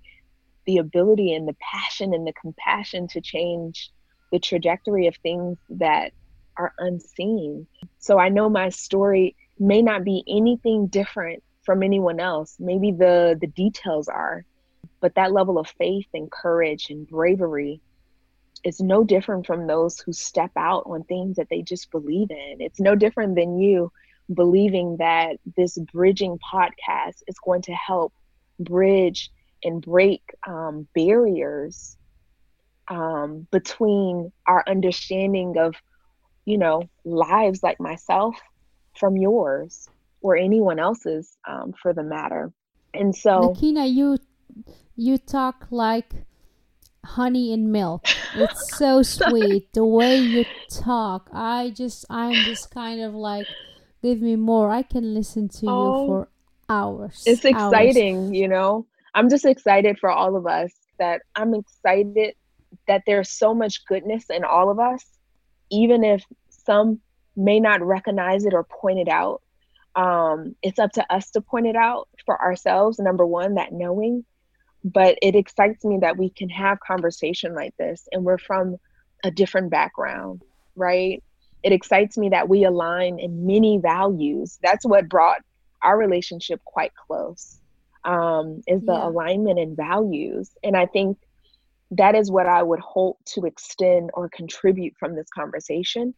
[0.66, 3.92] the ability and the passion and the compassion to change
[4.32, 6.14] the trajectory of things that
[6.58, 7.68] are unseen.
[8.00, 12.56] So I know my story may not be anything different from anyone else.
[12.60, 14.46] Maybe the the details are,
[15.02, 17.82] but that level of faith and courage and bravery
[18.64, 22.62] is no different from those who step out on things that they just believe in.
[22.62, 23.92] It's no different than you
[24.34, 28.14] believing that this bridging podcast is going to help
[28.60, 29.32] bridge
[29.64, 31.98] and break um, barriers
[32.90, 35.76] um, between our understanding of,
[36.46, 38.36] you know, lives like myself
[39.00, 39.88] from yours
[40.22, 42.52] or anyone else's um, for the matter.
[42.94, 44.18] And so, Nakina, you
[44.96, 46.14] you talk like
[47.06, 48.06] honey and milk.
[48.36, 51.30] It's so sweet the way you talk.
[51.34, 53.48] I just I'm just kind of like
[54.02, 54.70] give me more.
[54.70, 56.30] I can listen to oh, you for
[56.70, 57.22] hours.
[57.26, 58.34] It's exciting, hours.
[58.34, 58.86] you know.
[59.14, 62.34] I'm just excited for all of us that I'm excited
[62.88, 65.06] that there's so much goodness in all of us,
[65.72, 67.00] even if some
[67.36, 69.42] may not recognize it or point it out.
[69.96, 74.26] Um, it's up to us to point it out for ourselves, number one, that knowing.
[74.84, 78.78] But it excites me that we can have conversation like this and we're from
[79.24, 80.42] a different background,
[80.76, 81.24] right?
[81.62, 84.58] It excites me that we align in many values.
[84.62, 85.42] That's what brought
[85.84, 87.60] our relationship quite close
[88.06, 89.08] um, is the yeah.
[89.08, 90.52] alignment in values.
[90.64, 91.18] And I think
[91.92, 96.14] that is what I would hope to extend or contribute from this conversation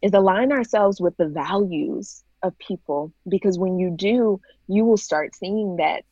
[0.00, 5.34] is align ourselves with the values of people because when you do, you will start
[5.34, 6.04] seeing that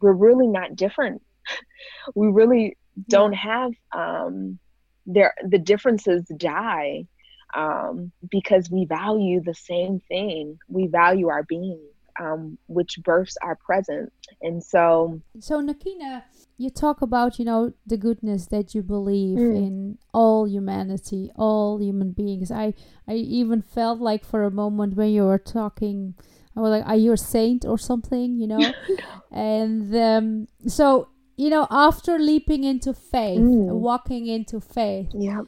[0.00, 1.22] we're really not different.
[2.14, 2.76] we really
[3.08, 4.58] don't have um,
[5.06, 7.06] there the differences die
[7.54, 10.58] um, because we value the same thing.
[10.68, 11.80] We value our being
[12.18, 14.12] um, which births our present.
[14.42, 16.22] And so, so Nakina,
[16.56, 19.56] you talk about you know the goodness that you believe mm.
[19.56, 22.50] in all humanity, all human beings.
[22.50, 22.74] I
[23.06, 26.14] I even felt like for a moment when you were talking.
[26.56, 28.72] I was like, "Are you a saint or something?" You know,
[29.30, 33.72] and um, so you know, after leaping into faith, mm.
[33.72, 35.42] walking into faith, yeah,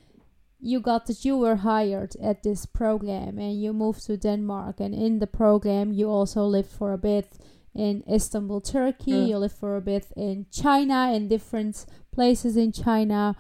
[0.60, 4.94] you got that you were hired at this program and you moved to Denmark and
[4.94, 7.38] in the program you also lived for a bit
[7.74, 9.28] in Istanbul, Turkey, mm.
[9.28, 13.36] you lived for a bit in China in different places in China.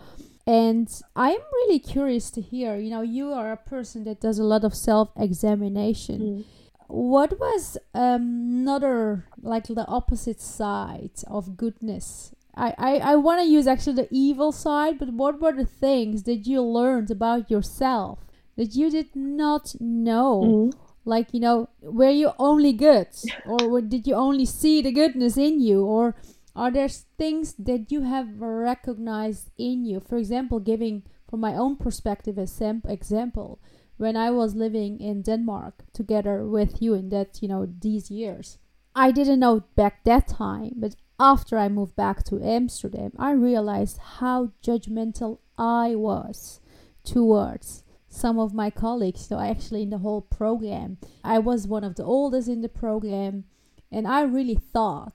[0.46, 4.44] And I'm really curious to hear, you know, you are a person that does a
[4.44, 6.20] lot of self-examination.
[6.20, 6.44] Mm.
[6.86, 13.48] What was um, another like the opposite side of goodness I, I, I want to
[13.48, 18.18] use actually the evil side, but what were the things that you learned about yourself
[18.56, 20.42] that you did not know?
[20.44, 20.78] Mm-hmm.
[21.04, 23.08] Like, you know, were you only good?
[23.46, 25.84] or did you only see the goodness in you?
[25.84, 26.14] Or
[26.54, 30.00] are there things that you have recognized in you?
[30.00, 33.60] For example, giving from my own perspective a as example,
[33.96, 38.58] when I was living in Denmark together with you in that, you know, these years.
[38.94, 43.98] I didn't know back that time, but after I moved back to Amsterdam, I realized
[43.98, 46.60] how judgmental I was
[47.04, 49.26] towards some of my colleagues.
[49.26, 53.44] So, actually, in the whole program, I was one of the oldest in the program,
[53.92, 55.12] and I really thought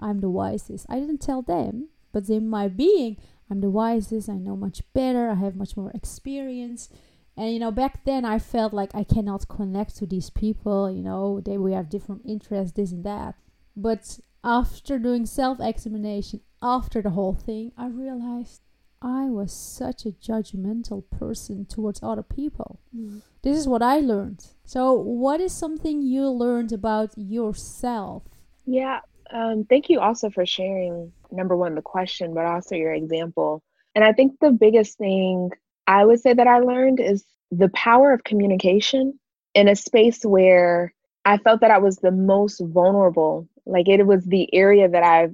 [0.00, 0.84] I'm the wisest.
[0.88, 3.16] I didn't tell them, but in my being,
[3.48, 4.28] I'm the wisest.
[4.28, 5.30] I know much better.
[5.30, 6.88] I have much more experience.
[7.36, 10.90] And you know, back then I felt like I cannot connect to these people.
[10.90, 13.36] You know, they we have different interests, this and that.
[13.76, 18.62] But after doing self examination, after the whole thing, I realized
[19.02, 22.80] I was such a judgmental person towards other people.
[22.96, 23.22] Mm.
[23.42, 24.46] This is what I learned.
[24.64, 28.22] So, what is something you learned about yourself?
[28.64, 33.62] Yeah, um, thank you also for sharing number one, the question, but also your example.
[33.94, 35.50] And I think the biggest thing
[35.88, 39.18] I would say that I learned is the power of communication
[39.54, 40.94] in a space where
[41.24, 45.28] I felt that I was the most vulnerable Like it was the area that I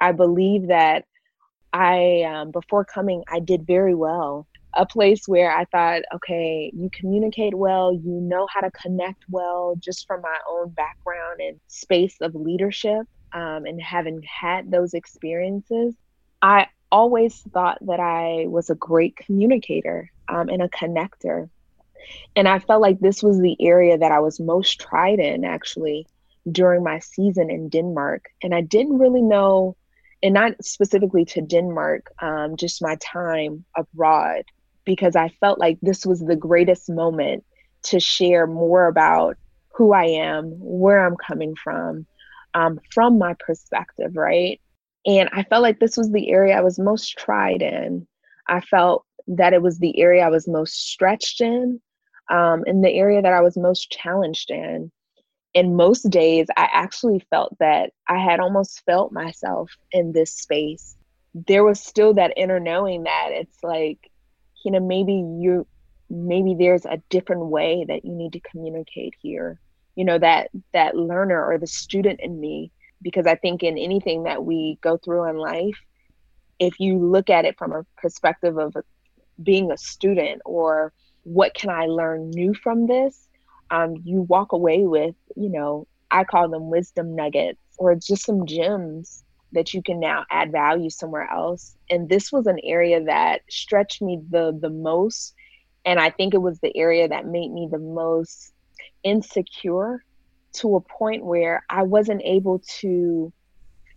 [0.00, 1.04] I believe that
[1.72, 4.46] I um, before coming I did very well.
[4.76, 9.76] A place where I thought, okay, you communicate well, you know how to connect well,
[9.78, 15.94] just from my own background and space of leadership um, and having had those experiences.
[16.42, 21.48] I always thought that I was a great communicator um, and a connector.
[22.36, 26.06] And I felt like this was the area that I was most tried in actually
[26.50, 28.26] during my season in Denmark.
[28.42, 29.76] And I didn't really know,
[30.22, 34.44] and not specifically to Denmark, um, just my time abroad,
[34.84, 37.44] because I felt like this was the greatest moment
[37.84, 39.36] to share more about
[39.74, 42.06] who I am, where I'm coming from,
[42.54, 44.60] um, from my perspective, right?
[45.06, 48.06] And I felt like this was the area I was most tried in.
[48.46, 51.80] I felt that it was the area I was most stretched in,
[52.30, 54.90] um, and the area that I was most challenged in.
[55.54, 60.96] And most days, I actually felt that I had almost felt myself in this space.
[61.34, 64.10] There was still that inner knowing that it's like,
[64.64, 65.66] you know, maybe you,
[66.10, 69.60] maybe there's a different way that you need to communicate here.
[69.94, 72.72] You know, that that learner or the student in me
[73.04, 75.78] because I think in anything that we go through in life,
[76.58, 78.74] if you look at it from a perspective of
[79.40, 80.92] being a student or
[81.22, 83.28] what can I learn new from this,
[83.74, 88.46] um, you walk away with, you know, I call them wisdom nuggets or just some
[88.46, 91.74] gems that you can now add value somewhere else.
[91.90, 95.34] And this was an area that stretched me the the most.
[95.84, 98.52] And I think it was the area that made me the most
[99.02, 100.04] insecure
[100.54, 103.32] to a point where I wasn't able to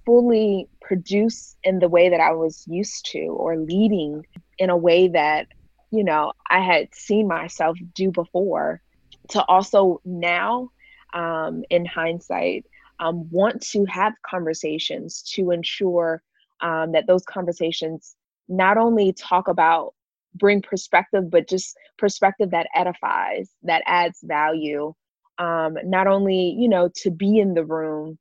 [0.05, 4.25] fully produce in the way that I was used to or leading
[4.57, 5.47] in a way that,
[5.91, 8.81] you know, I had seen myself do before.
[9.29, 10.71] To also now,
[11.13, 12.65] um, in hindsight,
[12.99, 16.21] um, want to have conversations to ensure
[16.61, 18.15] um, that those conversations
[18.47, 19.93] not only talk about
[20.35, 24.93] bring perspective, but just perspective that edifies, that adds value,
[25.39, 28.17] um, not only you know to be in the room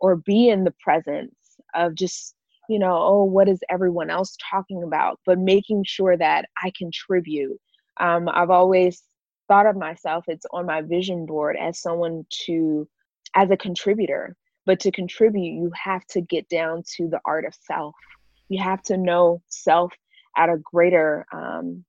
[0.00, 1.34] or be in the presence
[1.74, 2.34] of just
[2.68, 5.20] you know oh what is everyone else talking about?
[5.26, 7.58] But making sure that i contribute.
[7.98, 9.02] Um, i've always
[9.48, 12.88] thought of myself it's on my vision board as someone to
[13.34, 17.54] as a contributor but to contribute you have to get down to the art of
[17.54, 17.94] self
[18.48, 19.92] you have to know self
[20.36, 21.84] at a greater um,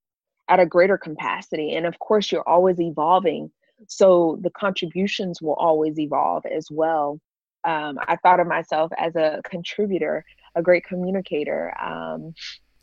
[0.50, 3.52] at a greater capacity and of course you're always evolving
[3.86, 7.20] so the contributions will always evolve as well.
[7.64, 11.74] Um, I thought of myself as a contributor, a great communicator.
[11.80, 12.34] Um,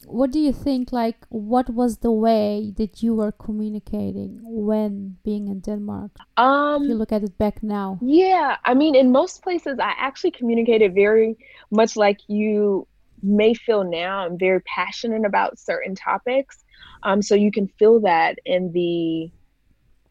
[0.07, 0.93] what do you think?
[0.93, 6.13] Like, what was the way that you were communicating when being in Denmark?
[6.37, 7.99] Um, if you look at it back now.
[8.03, 11.37] Yeah, I mean, in most places, I actually communicated very
[11.71, 12.87] much like you
[13.23, 14.27] may feel now.
[14.27, 16.65] I'm very passionate about certain topics.
[17.03, 19.31] Um, so you can feel that in the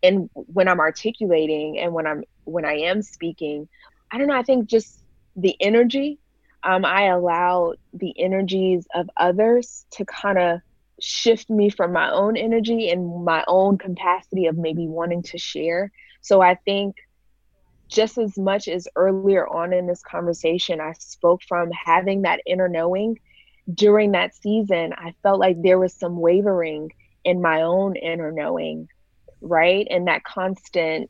[0.04, 3.68] in when i'm articulating and when i'm when i am speaking
[4.12, 5.00] i don't know i think just
[5.36, 6.20] the energy
[6.64, 10.60] um, i allow the energies of others to kind of
[11.00, 15.92] shift me from my own energy and my own capacity of maybe wanting to share.
[16.22, 16.96] So i think
[17.90, 22.70] just as much as earlier on in this conversation i spoke from having that inner
[22.70, 23.20] knowing
[23.74, 26.92] during that season i felt like there was some wavering
[27.24, 28.88] in my own inner knowing
[29.44, 29.86] right?
[29.90, 31.10] And that constant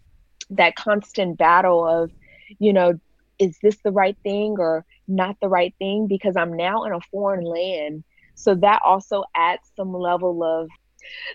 [0.49, 2.11] that constant battle of
[2.59, 2.99] you know
[3.43, 7.01] is this the right thing or not the right thing because i'm now in a
[7.11, 8.03] foreign land
[8.35, 10.69] so that also adds some level of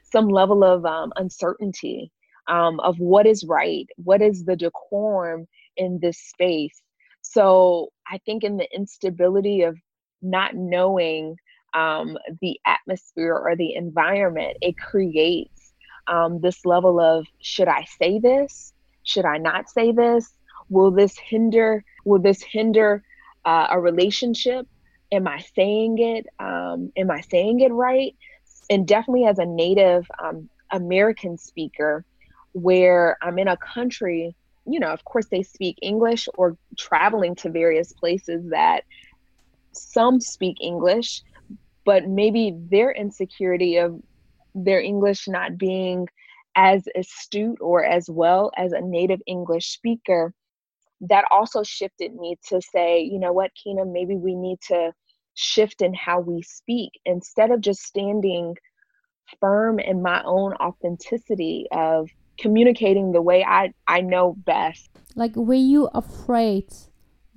[0.03, 2.11] some level of um, uncertainty
[2.49, 5.47] um, of what is right what is the decorum
[5.77, 6.83] in this space
[7.23, 9.77] so i think in the instability of
[10.23, 11.37] not knowing
[11.75, 15.59] um, the atmosphere or the environment it creates
[16.09, 18.73] um, this level of should I say this?
[19.05, 20.33] Should I not say this?
[20.69, 21.85] Will this hinder?
[22.05, 23.03] Will this hinder
[23.45, 24.67] uh, a relationship?
[25.11, 26.27] Am I saying it?
[26.39, 28.15] Um, am I saying it right?
[28.71, 32.05] And definitely as a Native um, American speaker,
[32.53, 34.35] where I'm in a country,
[34.67, 38.85] you know, of course they speak English or traveling to various places that
[39.73, 41.23] some speak English,
[41.85, 44.01] but maybe their insecurity of
[44.55, 46.07] their English not being
[46.57, 50.35] as astute or as well as a native English speaker,
[51.01, 54.93] that also shifted me to say, you know what, Kina, maybe we need to
[55.35, 58.57] shift in how we speak instead of just standing
[59.41, 64.91] firm in my own authenticity of communicating the way I, I know best.
[65.15, 66.73] Like, were you afraid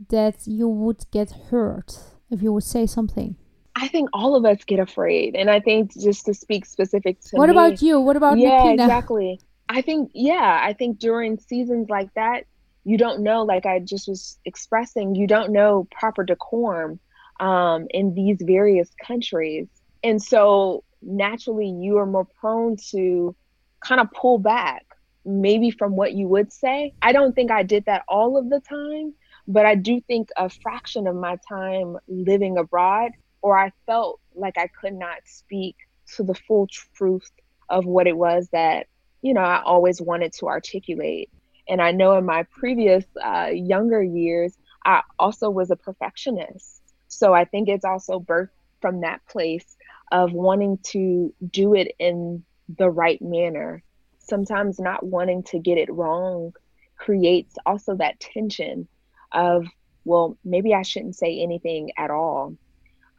[0.10, 2.00] that you would get hurt
[2.30, 3.36] if you would say something?
[3.76, 5.36] I think all of us get afraid.
[5.36, 8.00] And I think just to speak specific to What me, about you?
[8.00, 8.74] What about yeah, Nakina?
[8.74, 9.40] exactly.
[9.70, 12.44] I think yeah, I think during seasons like that,
[12.84, 17.00] you don't know, like I just was expressing, you don't know proper decorum
[17.40, 19.68] um, in these various countries.
[20.04, 23.36] And so naturally you are more prone to
[23.80, 24.86] kind of pull back
[25.26, 26.94] maybe from what you would say.
[27.02, 29.14] I don't think I did that all of the time,
[29.48, 33.12] but I do think a fraction of my time living abroad,
[33.42, 35.76] or I felt like I could not speak
[36.16, 37.30] to the full truth
[37.70, 38.88] of what it was that,
[39.22, 41.30] you know, I always wanted to articulate.
[41.72, 46.82] And I know in my previous uh, younger years, I also was a perfectionist.
[47.08, 48.50] So I think it's also birthed
[48.82, 49.78] from that place
[50.12, 52.44] of wanting to do it in
[52.78, 53.84] the right manner.
[54.20, 56.54] Sometimes not wanting to get it wrong
[56.98, 58.86] creates also that tension
[59.32, 59.66] of,
[60.04, 62.54] well, maybe I shouldn't say anything at all.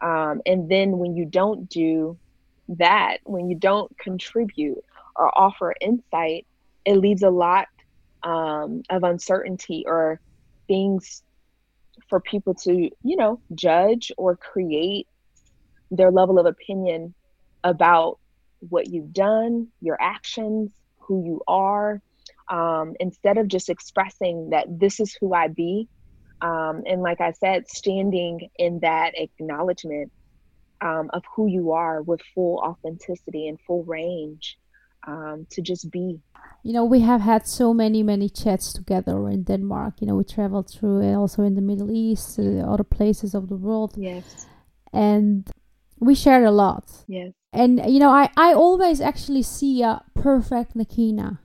[0.03, 2.19] Um, and then when you don't do
[2.69, 4.85] that, when you don't contribute
[5.17, 6.47] or offer insight,
[6.85, 7.69] it leaves a lot
[8.25, 10.21] um, of uncertainty or
[10.69, 11.23] things
[12.09, 15.07] for people to, you know, judge or create
[15.91, 17.15] their level of opinion
[17.65, 18.19] about
[18.61, 22.01] what you've done, your actions, who you are,
[22.49, 25.89] um, instead of just expressing that this is who I be.
[26.41, 30.11] Um, and like I said, standing in that acknowledgement
[30.81, 34.59] um, of who you are with full authenticity and full range
[35.07, 36.21] um, to just be.
[36.65, 39.95] You know, we have had so many, many chats together in Denmark.
[40.01, 43.49] You know, we traveled through it also in the Middle East, uh, other places of
[43.49, 43.95] the world.
[43.97, 44.47] Yes.
[44.93, 45.51] And
[45.99, 46.85] we shared a lot.
[47.09, 47.33] Yes.
[47.53, 51.39] And, you know, I, I always actually see a perfect Nakina.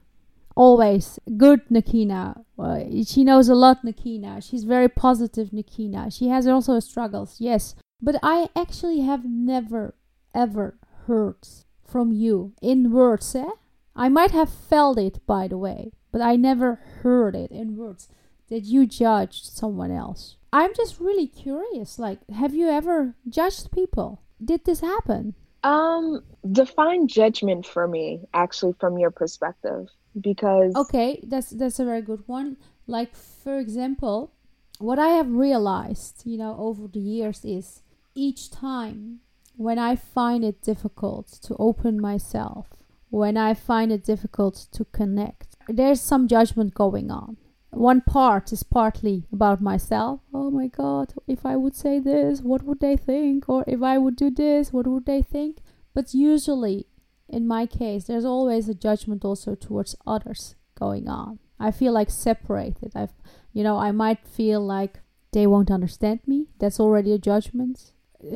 [0.55, 1.19] Always.
[1.35, 2.43] Good Nakina.
[2.57, 4.41] Uh, she knows a lot, Nakina.
[4.47, 6.15] She's very positive, Nakina.
[6.15, 7.75] She has also struggles, yes.
[8.01, 9.95] But I actually have never,
[10.33, 10.77] ever
[11.07, 11.47] heard
[11.87, 13.49] from you in words, eh?
[13.95, 18.09] I might have felt it, by the way, but I never heard it in words
[18.49, 20.37] that you judged someone else.
[20.53, 21.99] I'm just really curious.
[21.99, 24.21] Like, have you ever judged people?
[24.43, 25.33] Did this happen?
[25.63, 32.01] Um, define judgment for me, actually, from your perspective, because Okay, that's that's a very
[32.01, 32.57] good one.
[32.85, 34.31] Like, for example,
[34.79, 37.81] what I have realized, you know, over the years is
[38.15, 39.19] each time
[39.57, 42.67] when I find it difficult to open myself,
[43.09, 47.37] when I find it difficult to connect, there's some judgment going on.
[47.71, 50.21] One part is partly about myself.
[50.33, 53.49] Oh my God, if I would say this, what would they think?
[53.49, 55.57] Or if I would do this, what would they think?
[55.93, 56.85] But usually,
[57.27, 61.39] in my case, there's always a judgment also towards others going on.
[61.59, 62.91] I feel like separated.
[62.95, 63.13] I've,
[63.51, 64.99] you know, I might feel like
[65.31, 66.47] they won't understand me.
[66.59, 67.91] That's already a judgment.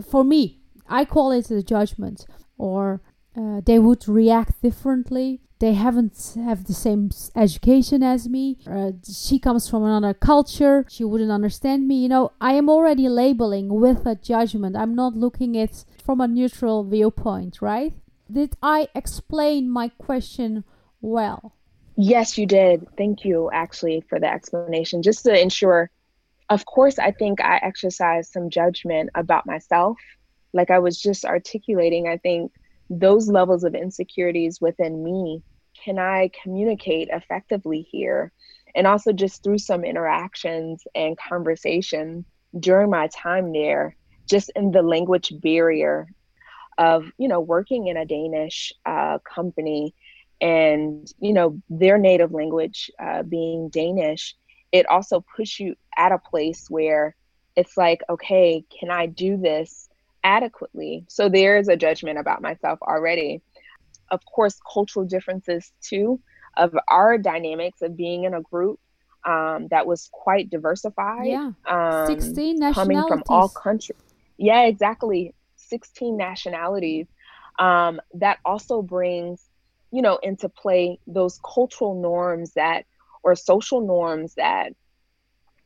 [0.10, 0.61] For me,
[0.92, 2.26] I call it a judgment,
[2.58, 3.02] or
[3.36, 5.42] uh, they would react differently.
[5.60, 8.58] They haven't have the same education as me.
[8.66, 10.86] Uh, she comes from another culture.
[10.90, 11.96] She wouldn't understand me.
[12.04, 14.76] You know, I am already labeling with a judgment.
[14.76, 17.94] I'm not looking at from a neutral viewpoint, right?
[18.30, 20.64] Did I explain my question
[21.00, 21.54] well?
[21.96, 22.88] Yes, you did.
[22.98, 25.04] Thank you, actually, for the explanation.
[25.04, 25.92] Just to ensure,
[26.50, 29.98] of course, I think I exercised some judgment about myself.
[30.54, 32.52] Like I was just articulating, I think
[32.90, 35.42] those levels of insecurities within me
[35.84, 38.32] can I communicate effectively here?
[38.76, 42.26] And also, just through some interactions and conversation
[42.60, 43.96] during my time there,
[44.30, 46.08] just in the language barrier
[46.78, 49.96] of, you know, working in a Danish uh, company
[50.42, 54.36] and you know their native language uh, being danish
[54.72, 57.16] it also puts you at a place where
[57.56, 59.88] it's like okay can i do this
[60.24, 61.06] adequately.
[61.10, 63.42] So there's a judgment about myself already.
[64.12, 66.22] Of course cultural differences too
[66.58, 68.80] of our dynamics of being in a group
[69.26, 73.98] um, that was quite diversified Yeah, um, 16 coming from all countries
[74.38, 75.34] yeah exactly.
[75.56, 77.08] 16 nationalities
[77.60, 79.44] um, that also brings
[79.92, 82.86] you know into play those cultural norms that
[83.24, 84.74] or social norms that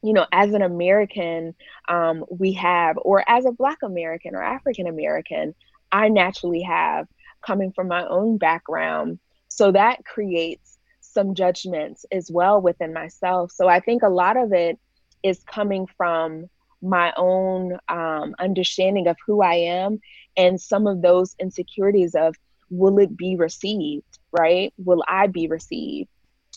[0.06, 1.56] you know as an american
[1.88, 5.54] um, we have or as a black american or african american
[5.92, 7.08] i naturally have
[7.46, 9.20] coming from my own background.
[9.48, 13.52] So that creates some judgments as well within myself.
[13.52, 14.78] So i think a lot of it
[15.24, 16.48] is coming from
[16.82, 20.00] my own um, understanding of who i am
[20.38, 22.36] and some of those insecurities of
[22.70, 24.04] will it be received
[24.38, 24.74] right?
[24.78, 26.10] Will i be received?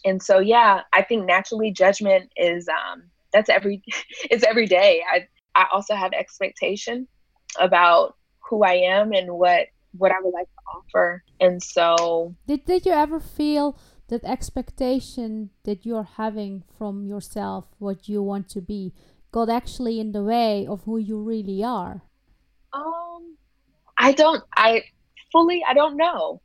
[0.05, 3.83] And so yeah i think naturally judgment is um that's every
[4.31, 5.03] it's every day.
[5.11, 7.09] I I also have expectation
[7.59, 8.15] about
[8.49, 9.67] who I am and what
[9.97, 11.25] what I would like to offer.
[11.41, 13.77] And so Did did you ever feel
[14.09, 18.95] that expectation that you're having from yourself, what you want to be,
[19.33, 22.03] got actually in the way of who you really are?
[22.73, 23.37] Um
[23.99, 24.85] I don't I
[25.33, 26.41] fully I don't know,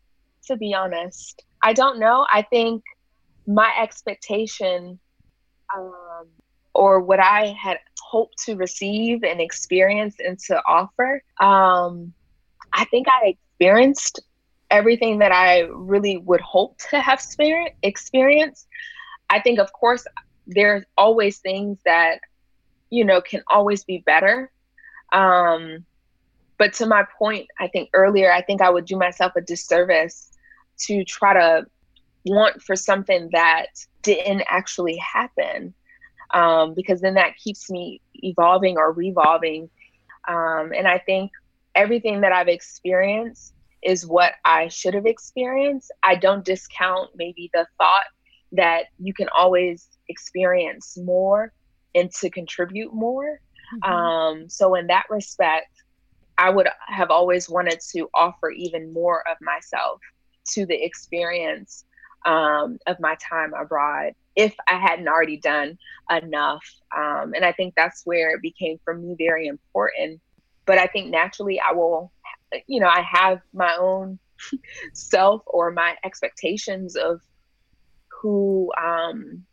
[0.48, 1.44] to be honest.
[1.62, 2.26] I don't know.
[2.30, 2.84] I think
[3.48, 5.00] my expectation
[5.76, 6.28] um,
[6.74, 12.14] or what I had hoped to receive and experience and to offer, um,
[12.74, 14.22] I think I experienced
[14.72, 18.66] everything that I really would hope to have spirit experience.
[19.30, 20.06] I think, of course,
[20.48, 22.20] there's always things that
[22.90, 24.52] you know can always be better.
[25.12, 25.86] Um,
[26.58, 30.32] but to my point, I think earlier, I think I would do myself a disservice
[30.80, 31.66] to try to
[32.26, 33.68] want for something that
[34.02, 35.74] didn't actually happen
[36.34, 39.70] um, because then that keeps me evolving or revolving.
[40.28, 41.32] Um, and i think
[41.76, 45.92] everything that i've experienced is what i should have experienced.
[46.02, 48.06] I don't discount maybe the thought
[48.54, 51.52] that you can always experience more
[51.96, 53.40] and to contribute more.
[53.76, 53.92] Mm-hmm.
[53.92, 55.72] um, so in that respect
[56.38, 60.00] i would have always wanted to offer even more of myself
[60.54, 61.86] to the experience
[62.26, 65.78] um, of my time abroad if I hadn't already done
[66.10, 66.64] enough.
[66.96, 70.22] Um, and I think that's where it became for me very important.
[70.66, 72.12] But I think naturally I will,
[72.68, 74.20] you know, I have my own
[74.94, 77.22] self or my expectations of
[78.22, 79.44] who um,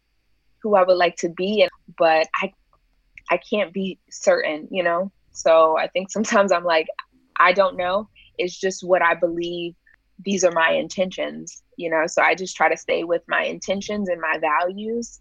[0.63, 2.53] who I would like to be, and but I
[3.31, 5.11] I can't be certain, you know.
[5.33, 6.87] So I think sometimes I'm like,
[7.39, 8.09] I don't know.
[8.39, 9.75] It's just what I believe
[10.25, 12.07] these are my intentions, you know.
[12.07, 15.21] So I just try to stay with my intentions and my values.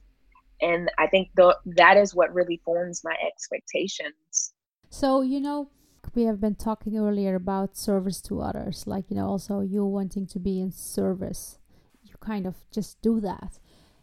[0.61, 4.53] And I think the, that is what really forms my expectations.
[4.89, 5.69] So, you know,
[6.15, 10.27] we have been talking earlier about service to others, like, you know, also you wanting
[10.27, 11.59] to be in service.
[12.03, 13.59] You kind of just do that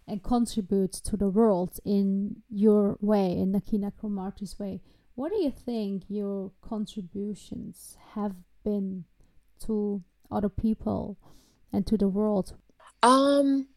[0.08, 4.80] and contribute to the world in your way, in Nakina Cromartie's way.
[5.14, 9.04] What do you think your contributions have been
[9.64, 11.16] to other people
[11.72, 12.54] and to the world?
[13.02, 13.68] Um,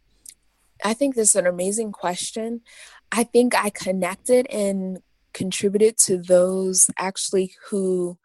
[0.83, 2.61] I think this is an amazing question.
[3.11, 4.99] I think I connected and
[5.33, 8.17] contributed to those actually who,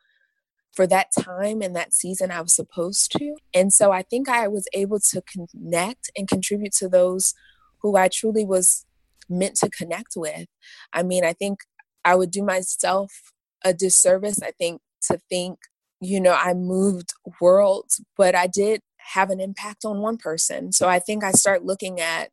[0.72, 3.36] for that time and that season, I was supposed to.
[3.52, 7.34] And so I think I was able to connect and contribute to those
[7.82, 8.86] who I truly was
[9.28, 10.46] meant to connect with.
[10.92, 11.60] I mean, I think
[12.04, 13.32] I would do myself
[13.64, 15.58] a disservice, I think, to think
[16.04, 18.80] you know, I moved worlds, but I did
[19.12, 20.72] have an impact on one person.
[20.72, 22.30] So I think I start looking at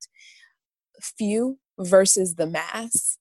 [1.01, 3.17] few versus the mass.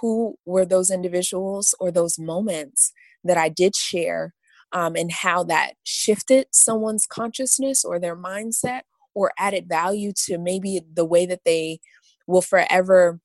[0.00, 2.92] Who were those individuals or those moments
[3.24, 4.34] that I did share,
[4.72, 8.82] um, and how that shifted someone's consciousness or their mindset
[9.14, 11.78] or added value to maybe the way that they
[12.26, 13.20] will forever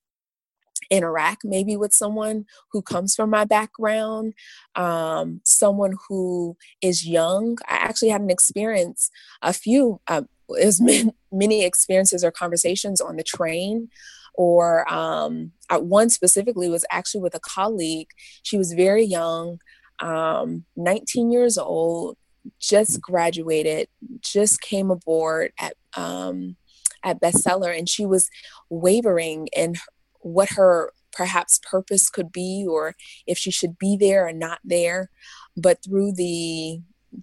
[0.91, 4.33] interact maybe with someone who comes from my background,
[4.75, 7.57] um, someone who is young.
[7.67, 9.09] I actually had an experience,
[9.41, 10.23] a few, uh,
[10.61, 10.81] as
[11.31, 13.89] many, experiences or conversations on the train
[14.33, 18.09] or um, one specifically was actually with a colleague.
[18.43, 19.59] She was very young,
[20.01, 22.17] um, 19 years old,
[22.59, 23.87] just graduated,
[24.21, 26.55] just came aboard at um,
[27.03, 28.29] at bestseller, and she was
[28.69, 29.75] wavering in
[30.21, 32.95] what her perhaps purpose could be or
[33.27, 35.09] if she should be there or not there.
[35.57, 36.81] But through the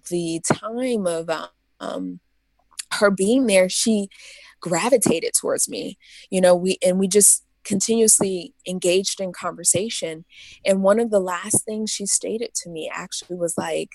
[0.09, 1.29] the time of
[1.79, 2.19] um,
[2.93, 4.07] her being there she
[4.61, 5.97] gravitated towards me
[6.29, 10.25] you know we and we just continuously engaged in conversation.
[10.65, 13.89] And one of the last things she stated to me actually was like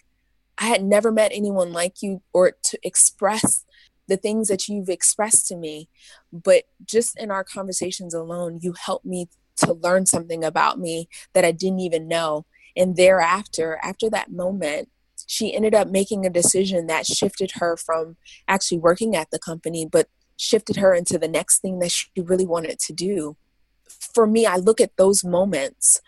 [0.56, 3.64] i had never met anyone like you or to express
[4.08, 5.88] the things that you've expressed to me
[6.32, 11.44] but just in our conversations alone you helped me to learn something about me that
[11.44, 12.46] i didn't even know.
[12.76, 14.88] And thereafter after that moment
[15.26, 19.86] she ended up making a decision that shifted her from actually working at the company
[19.86, 23.36] but shifted her into the next thing that she really wanted to do.
[23.88, 26.00] For me i look at those moments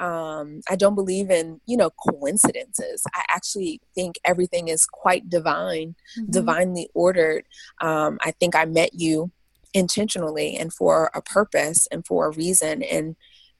[0.00, 3.02] um, I don't believe in, you know, coincidences.
[3.14, 6.30] I actually think everything is quite divine, mm-hmm.
[6.30, 7.44] divinely ordered.
[7.80, 9.32] Um, I think I met you
[9.74, 12.82] intentionally and for a purpose and for a reason.
[12.82, 13.16] And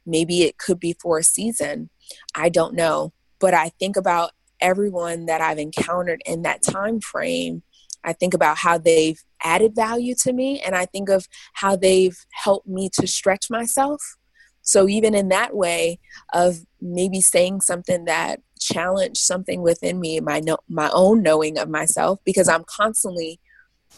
[0.07, 1.91] maybe it could be for a season.
[2.35, 3.13] I don't know.
[3.41, 7.63] But I think about everyone that I've encountered in that time frame.
[8.05, 12.17] I think about how they've added value to me and I think of how they've
[12.31, 14.01] helped me to stretch myself
[14.69, 15.99] So even in that way
[16.35, 21.71] of maybe saying something that challenged something within me, my no, my own knowing of
[21.71, 23.41] myself, because I'm constantly,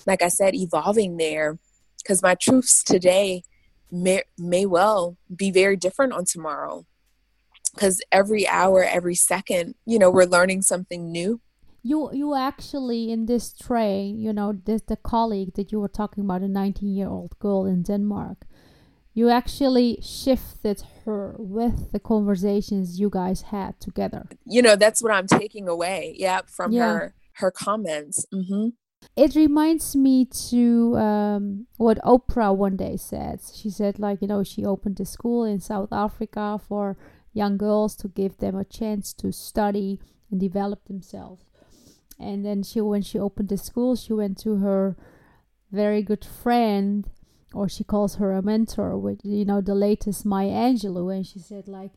[0.07, 1.59] like I said, evolving there.
[2.01, 3.43] Because my truths today
[3.91, 6.87] may may well be very different on tomorrow.
[7.75, 11.41] Because every hour, every second, you know, we're learning something new
[11.83, 16.23] you you actually in this train you know this the colleague that you were talking
[16.23, 18.45] about a 19 year old girl in denmark
[19.21, 25.13] you actually shifted her with the conversations you guys had together you know that's what
[25.13, 26.87] i'm taking away yeah from yeah.
[26.87, 28.69] her her comments mm-hmm.
[29.17, 34.43] it reminds me to um, what oprah one day said she said like you know
[34.43, 36.97] she opened a school in south africa for
[37.35, 40.01] young girls to give them a chance to study
[40.31, 41.45] and develop themselves
[42.19, 44.97] and then she when she opened the school she went to her
[45.71, 47.07] very good friend
[47.53, 51.39] or she calls her a mentor with you know the latest Maya Angelou and she
[51.39, 51.93] said like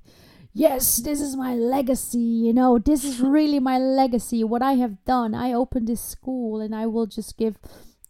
[0.53, 5.03] yes this is my legacy you know this is really my legacy what I have
[5.05, 7.57] done I opened this school and I will just give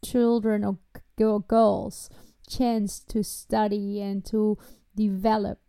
[0.04, 0.78] children or
[1.48, 2.10] girls
[2.50, 4.58] chance to study and to
[4.96, 5.60] develop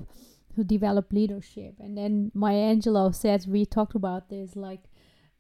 [0.55, 4.81] to develop leadership and then Maya Angelou said we talked about this like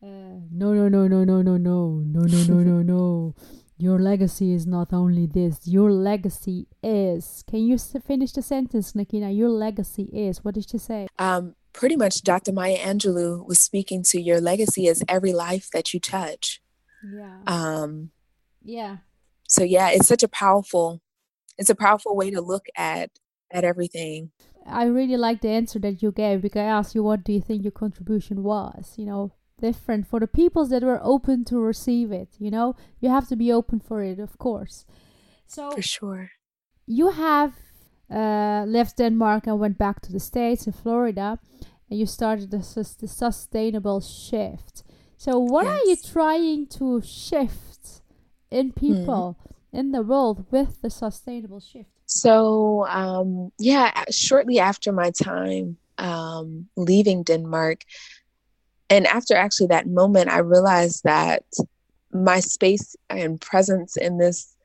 [0.05, 3.35] uh, no, no, no, no, no, no, no, no, no, no, no.
[3.77, 5.67] Your legacy is not only this.
[5.67, 7.43] Your legacy is.
[7.49, 9.37] Can you finish the sentence, Nakina?
[9.37, 10.45] Your legacy is.
[10.45, 11.09] What did she say?
[11.19, 12.53] Um, pretty much, Dr.
[12.53, 16.63] Maya Angelou was speaking to your legacy as every life that you touch.
[17.05, 17.39] Yeah.
[17.47, 18.11] Um.
[18.63, 18.99] Yeah.
[19.49, 21.03] So yeah, it's such a powerful,
[21.59, 23.11] it's a powerful way to look at
[23.51, 24.31] at everything.
[24.67, 27.41] I really like the answer that you gave because I asked you what do you
[27.41, 28.95] think your contribution was.
[28.97, 29.33] You know,
[29.69, 32.69] different for the peoples that were open to receive it you know
[33.01, 34.77] you have to be open for it of course
[35.47, 36.25] so for sure
[36.87, 37.53] you have
[38.21, 41.29] uh, left denmark and went back to the states in florida
[41.89, 42.63] and you started the,
[43.01, 44.75] the sustainable shift
[45.17, 45.73] so what yes.
[45.73, 48.03] are you trying to shift
[48.51, 48.81] in hmm.
[48.85, 49.79] people mm.
[49.79, 56.69] in the world with the sustainable shift so um, yeah shortly after my time um,
[56.77, 57.79] leaving denmark
[58.91, 61.43] and after actually that moment i realized that
[62.13, 64.57] my space and presence in this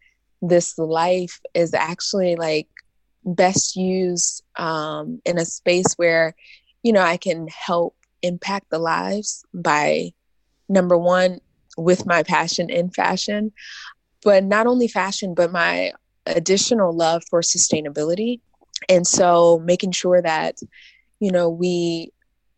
[0.41, 2.67] this life is actually like
[3.25, 6.35] best used um, in a space where
[6.83, 10.11] you know i can help impact the lives by
[10.67, 11.39] number one
[11.77, 13.51] with my passion in fashion
[14.23, 15.91] but not only fashion but my
[16.35, 18.39] additional love for sustainability.
[18.87, 20.59] And so making sure that
[21.19, 22.11] you know we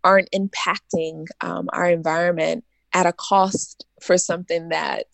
[0.04, 5.06] aren't impacting um, our environment at a cost for something that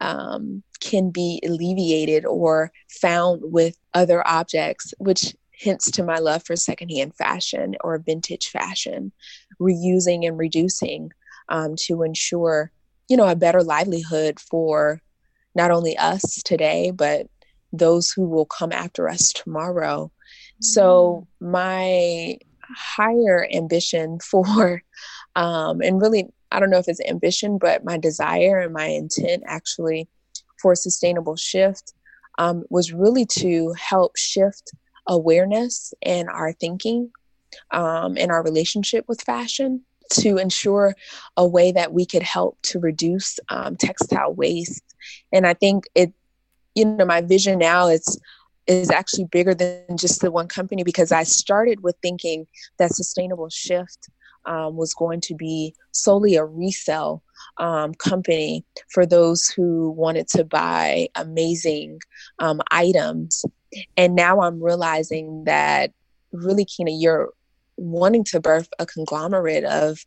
[0.00, 6.54] um, can be alleviated or found with other objects, which hints to my love for
[6.54, 9.10] secondhand fashion or vintage fashion,
[9.60, 11.10] reusing and reducing
[11.48, 12.70] um, to ensure,
[13.08, 15.00] you know, a better livelihood for
[15.54, 17.26] not only us today, but
[17.72, 20.04] those who will come after us tomorrow.
[20.06, 20.62] Mm-hmm.
[20.62, 22.38] So my
[22.74, 24.82] higher ambition for,
[25.34, 29.42] um, and really, I don't know if it's ambition, but my desire and my intent
[29.46, 30.08] actually
[30.60, 31.92] for a sustainable shift
[32.38, 34.72] um, was really to help shift
[35.06, 37.10] awareness in our thinking
[37.70, 40.94] um, in our relationship with fashion to ensure
[41.36, 44.82] a way that we could help to reduce um, textile waste.
[45.32, 46.12] And I think it,
[46.74, 48.20] you know, my vision now is
[48.66, 52.46] is actually bigger than just the one company because I started with thinking
[52.78, 54.08] that sustainable shift
[54.44, 57.22] um, was going to be solely a resale
[57.58, 62.00] um, company for those who wanted to buy amazing
[62.38, 63.44] um, items.
[63.96, 65.92] And now I'm realizing that
[66.32, 67.30] really, Kina, you're
[67.76, 69.98] wanting to birth a conglomerate of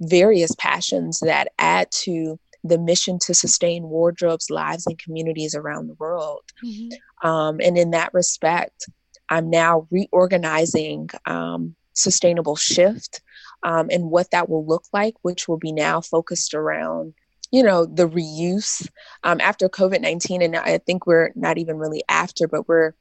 [0.00, 5.94] various passions that add to the mission to sustain wardrobes, lives, and communities around the
[5.94, 6.42] world.
[6.64, 6.88] Mm-hmm.
[7.22, 8.88] Um, and in that respect,
[9.28, 13.20] I'm now reorganizing um, Sustainable Shift
[13.62, 17.14] um, and what that will look like, which will be now focused around
[17.50, 18.86] you know the reuse
[19.24, 22.92] um, after covid-19 and i think we're not even really after but we're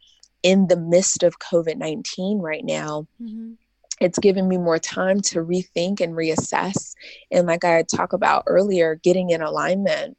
[0.42, 3.56] in the midst of covid-19 right now mm-hmm
[4.00, 6.94] it's given me more time to rethink and reassess.
[7.32, 10.18] And like I talked about earlier, getting in alignment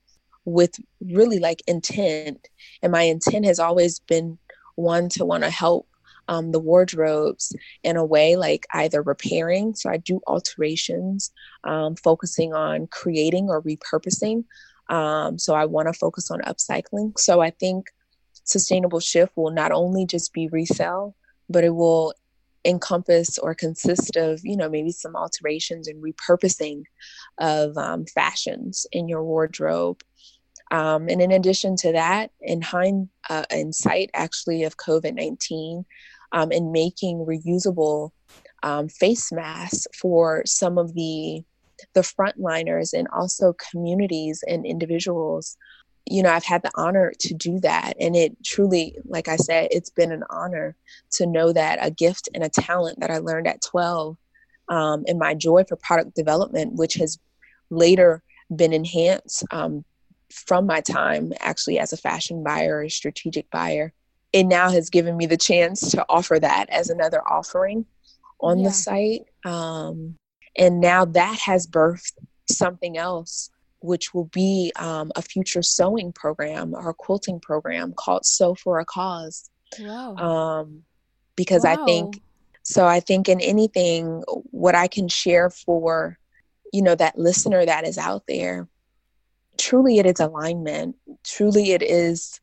[0.48, 2.48] with really like intent.
[2.82, 4.38] And my intent has always been
[4.74, 5.86] one to want to help
[6.28, 9.74] um, the wardrobes in a way like either repairing.
[9.74, 11.30] So I do alterations,
[11.64, 14.44] um, focusing on creating or repurposing.
[14.88, 17.18] Um, so I want to focus on upcycling.
[17.18, 17.86] So I think
[18.44, 21.14] sustainable shift will not only just be resell,
[21.48, 22.14] but it will
[22.64, 26.82] encompass or consist of you know maybe some alterations and repurposing
[27.38, 30.02] of um, fashions in your wardrobe
[30.70, 35.84] um, and in addition to that in hind uh, in sight actually of covid-19
[36.32, 38.10] um, and making reusable
[38.62, 41.42] um, face masks for some of the
[41.94, 45.56] the frontliners and also communities and individuals
[46.10, 47.94] you know, I've had the honor to do that.
[48.00, 50.74] And it truly, like I said, it's been an honor
[51.12, 54.16] to know that a gift and a talent that I learned at 12
[54.68, 57.18] um, and my joy for product development, which has
[57.70, 58.22] later
[58.54, 59.84] been enhanced um,
[60.32, 63.92] from my time actually as a fashion buyer, or a strategic buyer.
[64.32, 67.86] It now has given me the chance to offer that as another offering
[68.40, 68.68] on yeah.
[68.68, 69.22] the site.
[69.44, 70.16] Um,
[70.56, 72.12] and now that has birthed
[72.50, 73.50] something else
[73.80, 78.84] which will be um, a future sewing program or quilting program called Sew for a
[78.84, 79.50] Cause.
[79.78, 80.16] Wow.
[80.16, 80.82] Um,
[81.36, 81.74] because wow.
[81.80, 82.20] I think
[82.62, 82.86] so.
[82.86, 86.18] I think in anything, what I can share for
[86.72, 88.68] you know that listener that is out there,
[89.58, 90.96] truly it is alignment.
[91.24, 92.40] Truly it is,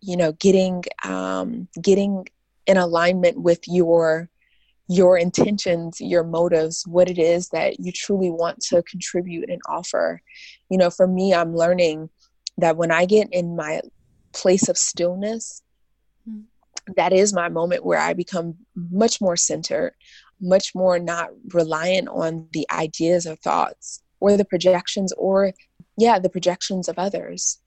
[0.00, 2.26] you know, getting um, getting
[2.66, 4.28] in alignment with your
[4.88, 10.20] your intentions, your motives, what it is that you truly want to contribute and offer.
[10.70, 12.08] You know, for me, I'm learning
[12.58, 13.80] that when I get in my
[14.32, 15.62] place of stillness,
[16.28, 16.44] mm.
[16.96, 19.94] that is my moment where I become much more centered,
[20.40, 25.52] much more not reliant on the ideas or thoughts or the projections or,
[25.96, 27.60] yeah, the projections of others.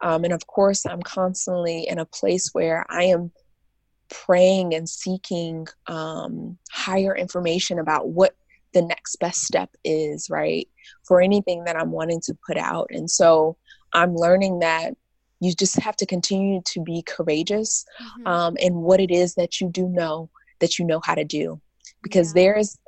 [0.00, 3.30] Um, and of course, I'm constantly in a place where I am
[4.08, 8.34] praying and seeking um, higher information about what
[8.72, 10.68] the next best step is, right?
[11.06, 12.88] For anything that I'm wanting to put out.
[12.90, 13.56] And so
[13.92, 14.94] I'm learning that
[15.40, 18.26] you just have to continue to be courageous mm-hmm.
[18.26, 20.30] um, in what it is that you do know
[20.60, 21.60] that you know how to do.
[22.02, 22.42] Because yeah.
[22.42, 22.78] there's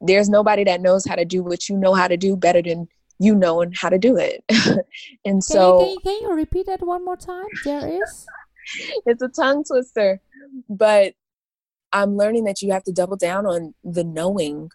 [0.00, 2.86] there's nobody that knows how to do what you know how to do better than
[3.22, 4.44] you knowing how to do it.
[4.50, 4.86] and
[5.24, 7.46] can so you, can, you, can you repeat that one more time?
[7.64, 8.26] There is
[9.06, 10.20] it's a tongue twister
[10.68, 11.14] but
[11.92, 14.70] I'm learning that you have to double down on the knowing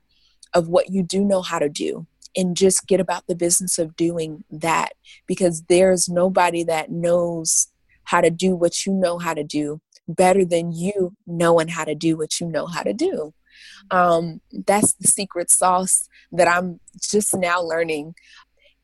[0.53, 3.95] of what you do know how to do and just get about the business of
[3.95, 4.93] doing that
[5.25, 7.67] because there's nobody that knows
[8.03, 11.95] how to do what you know how to do better than you knowing how to
[11.95, 13.33] do what you know how to do.
[13.91, 18.15] Um, that's the secret sauce that I'm just now learning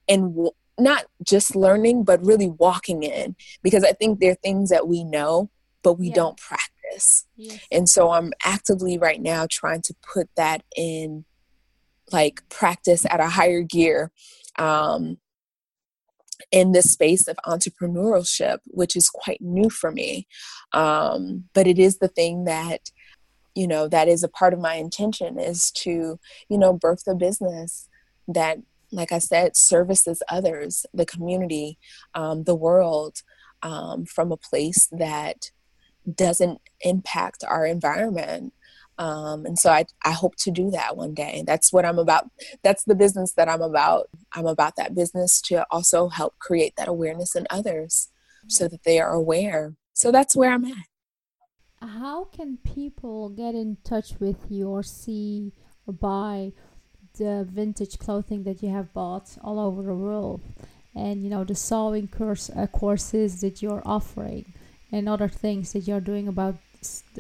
[0.07, 4.69] and w- not just learning, but really walking in because I think there are things
[4.69, 5.49] that we know,
[5.83, 6.15] but we yeah.
[6.15, 7.25] don't practice.
[7.35, 7.59] Yes.
[7.71, 11.25] And so I'm actively right now trying to put that in
[12.11, 14.11] like practice at a higher gear
[14.59, 15.17] um,
[16.51, 20.27] in this space of entrepreneurship, which is quite new for me.
[20.73, 22.91] Um, but it is the thing that,
[23.55, 26.19] you know, that is a part of my intention is to,
[26.49, 27.87] you know, birth a business
[28.27, 28.59] that,
[28.91, 31.77] like I said, services others, the community,
[32.13, 33.17] um, the world
[33.61, 35.51] um, from a place that
[36.15, 38.53] doesn't impact our environment.
[38.97, 41.43] Um, and so I, I hope to do that one day.
[41.45, 42.29] That's what I'm about.
[42.63, 44.09] That's the business that I'm about.
[44.33, 48.09] I'm about that business to also help create that awareness in others
[48.47, 49.73] so that they are aware.
[49.93, 50.92] So that's where I'm at.
[51.83, 55.51] How can people get in touch with you or see
[55.85, 56.53] or buy
[57.17, 60.41] the vintage clothing that you have bought all over the world?
[60.95, 64.53] And you know the sewing course uh, courses that you're offering
[64.91, 66.55] and other things that you're doing about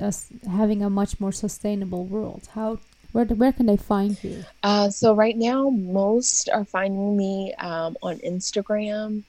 [0.01, 2.47] us having a much more sustainable world.
[2.53, 2.79] How
[3.11, 4.43] where, where can they find you?
[4.63, 9.23] Uh, so right now most are finding me um, on instagram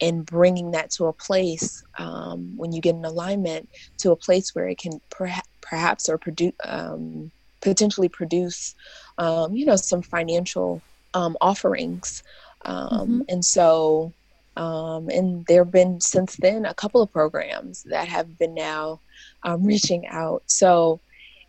[0.00, 3.68] and bringing that to a place um, when you get an alignment
[3.98, 8.74] to a place where it can perha- perhaps or produce um, potentially produce
[9.18, 10.82] um, you know some financial
[11.14, 12.22] um, offerings.
[12.64, 13.20] Um, mm-hmm.
[13.28, 14.12] and so
[14.56, 19.00] um, and there have been since then a couple of programs that have been now
[19.42, 20.42] um, reaching out.
[20.46, 21.00] So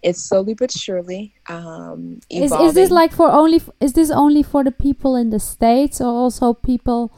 [0.03, 4.63] it's slowly but surely um, is, is this like for only is this only for
[4.63, 7.11] the people in the states or also people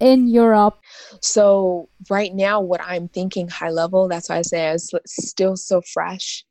[0.00, 0.78] in Europe?
[1.20, 5.80] So right now, what I'm thinking high level, that's why I say it's still so
[5.80, 6.44] fresh.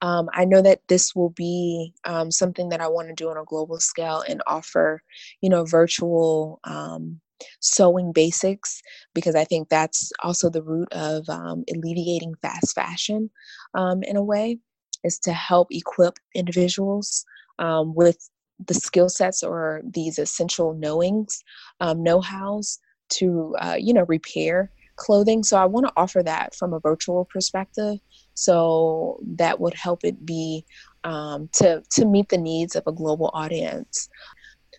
[0.00, 3.36] Um, I know that this will be um, something that I want to do on
[3.36, 5.00] a global scale and offer,
[5.40, 7.20] you know, virtual um,
[7.60, 8.82] sewing basics
[9.14, 13.30] because I think that's also the root of um, alleviating fast fashion
[13.74, 14.58] um, in a way,
[15.04, 17.24] is to help equip individuals
[17.60, 18.28] um, with
[18.66, 21.42] the skill sets or these essential knowings,
[21.80, 22.78] know-hows
[23.12, 25.42] to uh, you know repair clothing.
[25.42, 27.98] So i want to offer that from a virtual perspective
[28.34, 30.64] so that would help it be
[31.04, 34.08] um, to to meet the needs of a global audience.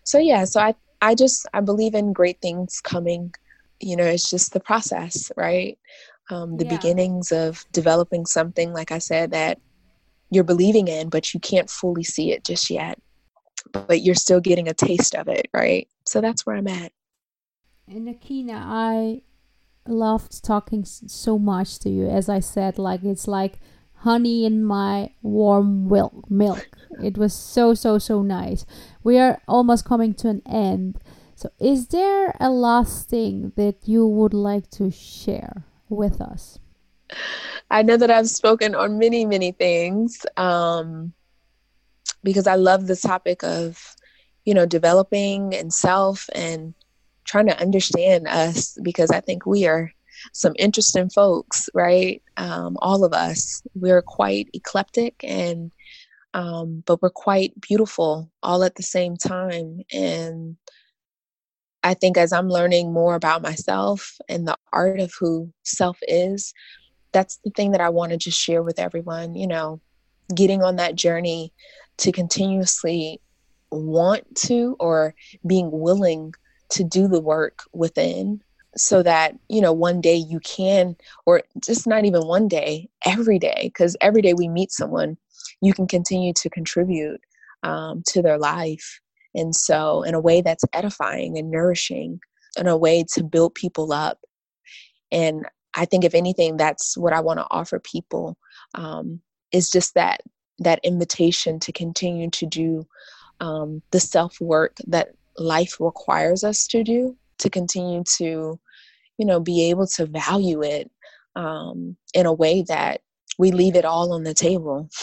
[0.04, 3.32] So yeah so i i just i believe in great things coming.
[3.80, 5.78] You know it's just the process right?
[6.30, 6.70] Um, the yeah.
[6.70, 9.58] beginnings of developing something like i said that
[10.30, 12.98] you're believing in but you can't fully see it just yet
[13.72, 15.86] but you're still getting a taste of it right?
[16.08, 16.92] So that's where i'm at
[17.86, 19.22] and Nakina, I
[19.86, 22.08] loved talking so much to you.
[22.08, 23.60] As I said, like it's like
[23.96, 26.30] honey in my warm milk.
[26.30, 26.66] Milk.
[27.02, 28.64] It was so so so nice.
[29.02, 30.98] We are almost coming to an end.
[31.34, 36.60] So, is there a last thing that you would like to share with us?
[37.70, 41.12] I know that I've spoken on many many things um,
[42.22, 43.96] because I love the topic of
[44.44, 46.74] you know developing and self and
[47.24, 49.90] trying to understand us because I think we are
[50.32, 52.22] some interesting folks, right?
[52.36, 53.62] Um, all of us.
[53.74, 55.72] We're quite eclectic and
[56.32, 59.82] um, but we're quite beautiful all at the same time.
[59.92, 60.56] And
[61.84, 66.52] I think as I'm learning more about myself and the art of who self is,
[67.12, 69.80] that's the thing that I want to just share with everyone, you know,
[70.34, 71.52] getting on that journey
[71.98, 73.20] to continuously
[73.70, 75.14] want to or
[75.46, 76.34] being willing
[76.74, 78.40] to do the work within
[78.76, 80.96] so that you know one day you can
[81.26, 85.16] or just not even one day every day because every day we meet someone
[85.60, 87.20] you can continue to contribute
[87.62, 89.00] um, to their life.
[89.34, 92.20] And so in a way that's edifying and nourishing
[92.58, 94.18] in a way to build people up.
[95.10, 95.46] And
[95.76, 98.36] i think if anything that's what i want to offer people
[98.74, 99.20] um,
[99.52, 100.20] is just that
[100.58, 102.86] that invitation to continue to do
[103.40, 105.08] um, the self work that
[105.38, 108.58] life requires us to do to continue to
[109.18, 110.90] you know be able to value it
[111.36, 113.00] um, in a way that
[113.38, 114.88] we leave it all on the table.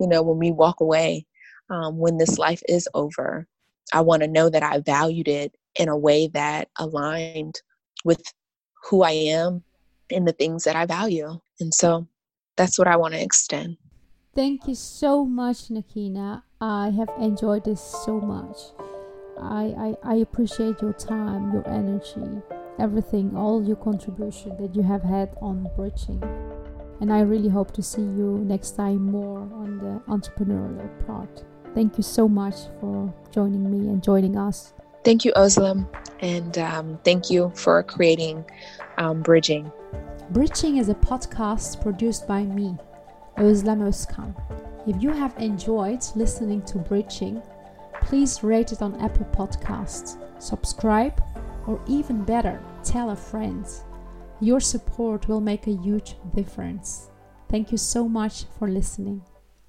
[0.00, 1.26] You know when we walk away
[1.70, 3.46] um, when this life is over
[3.92, 7.60] i want to know that i valued it in a way that aligned
[8.04, 8.22] with
[8.88, 9.64] who i am
[10.10, 11.38] and the things that i value.
[11.60, 12.06] And so
[12.56, 13.76] that's what i want to extend.
[14.34, 18.72] Thank you so much nakina i have enjoyed this so much
[19.40, 22.42] I, I, I appreciate your time, your energy,
[22.78, 26.22] everything, all your contribution that you have had on bridging.
[27.00, 31.44] And I really hope to see you next time more on the entrepreneurial part.
[31.74, 34.72] Thank you so much for joining me and joining us.
[35.04, 35.86] Thank you, Özlem,
[36.20, 38.44] and um, thank you for creating
[38.98, 39.70] um, Bridging.
[40.30, 42.76] Bridging is a podcast produced by me,
[43.36, 44.34] Özlem Özkan.
[44.86, 47.40] If you have enjoyed listening to Bridging,
[48.08, 51.22] please rate it on Apple Podcasts, subscribe,
[51.66, 53.66] or even better, tell a friend.
[54.40, 57.10] Your support will make a huge difference.
[57.50, 59.20] Thank you so much for listening.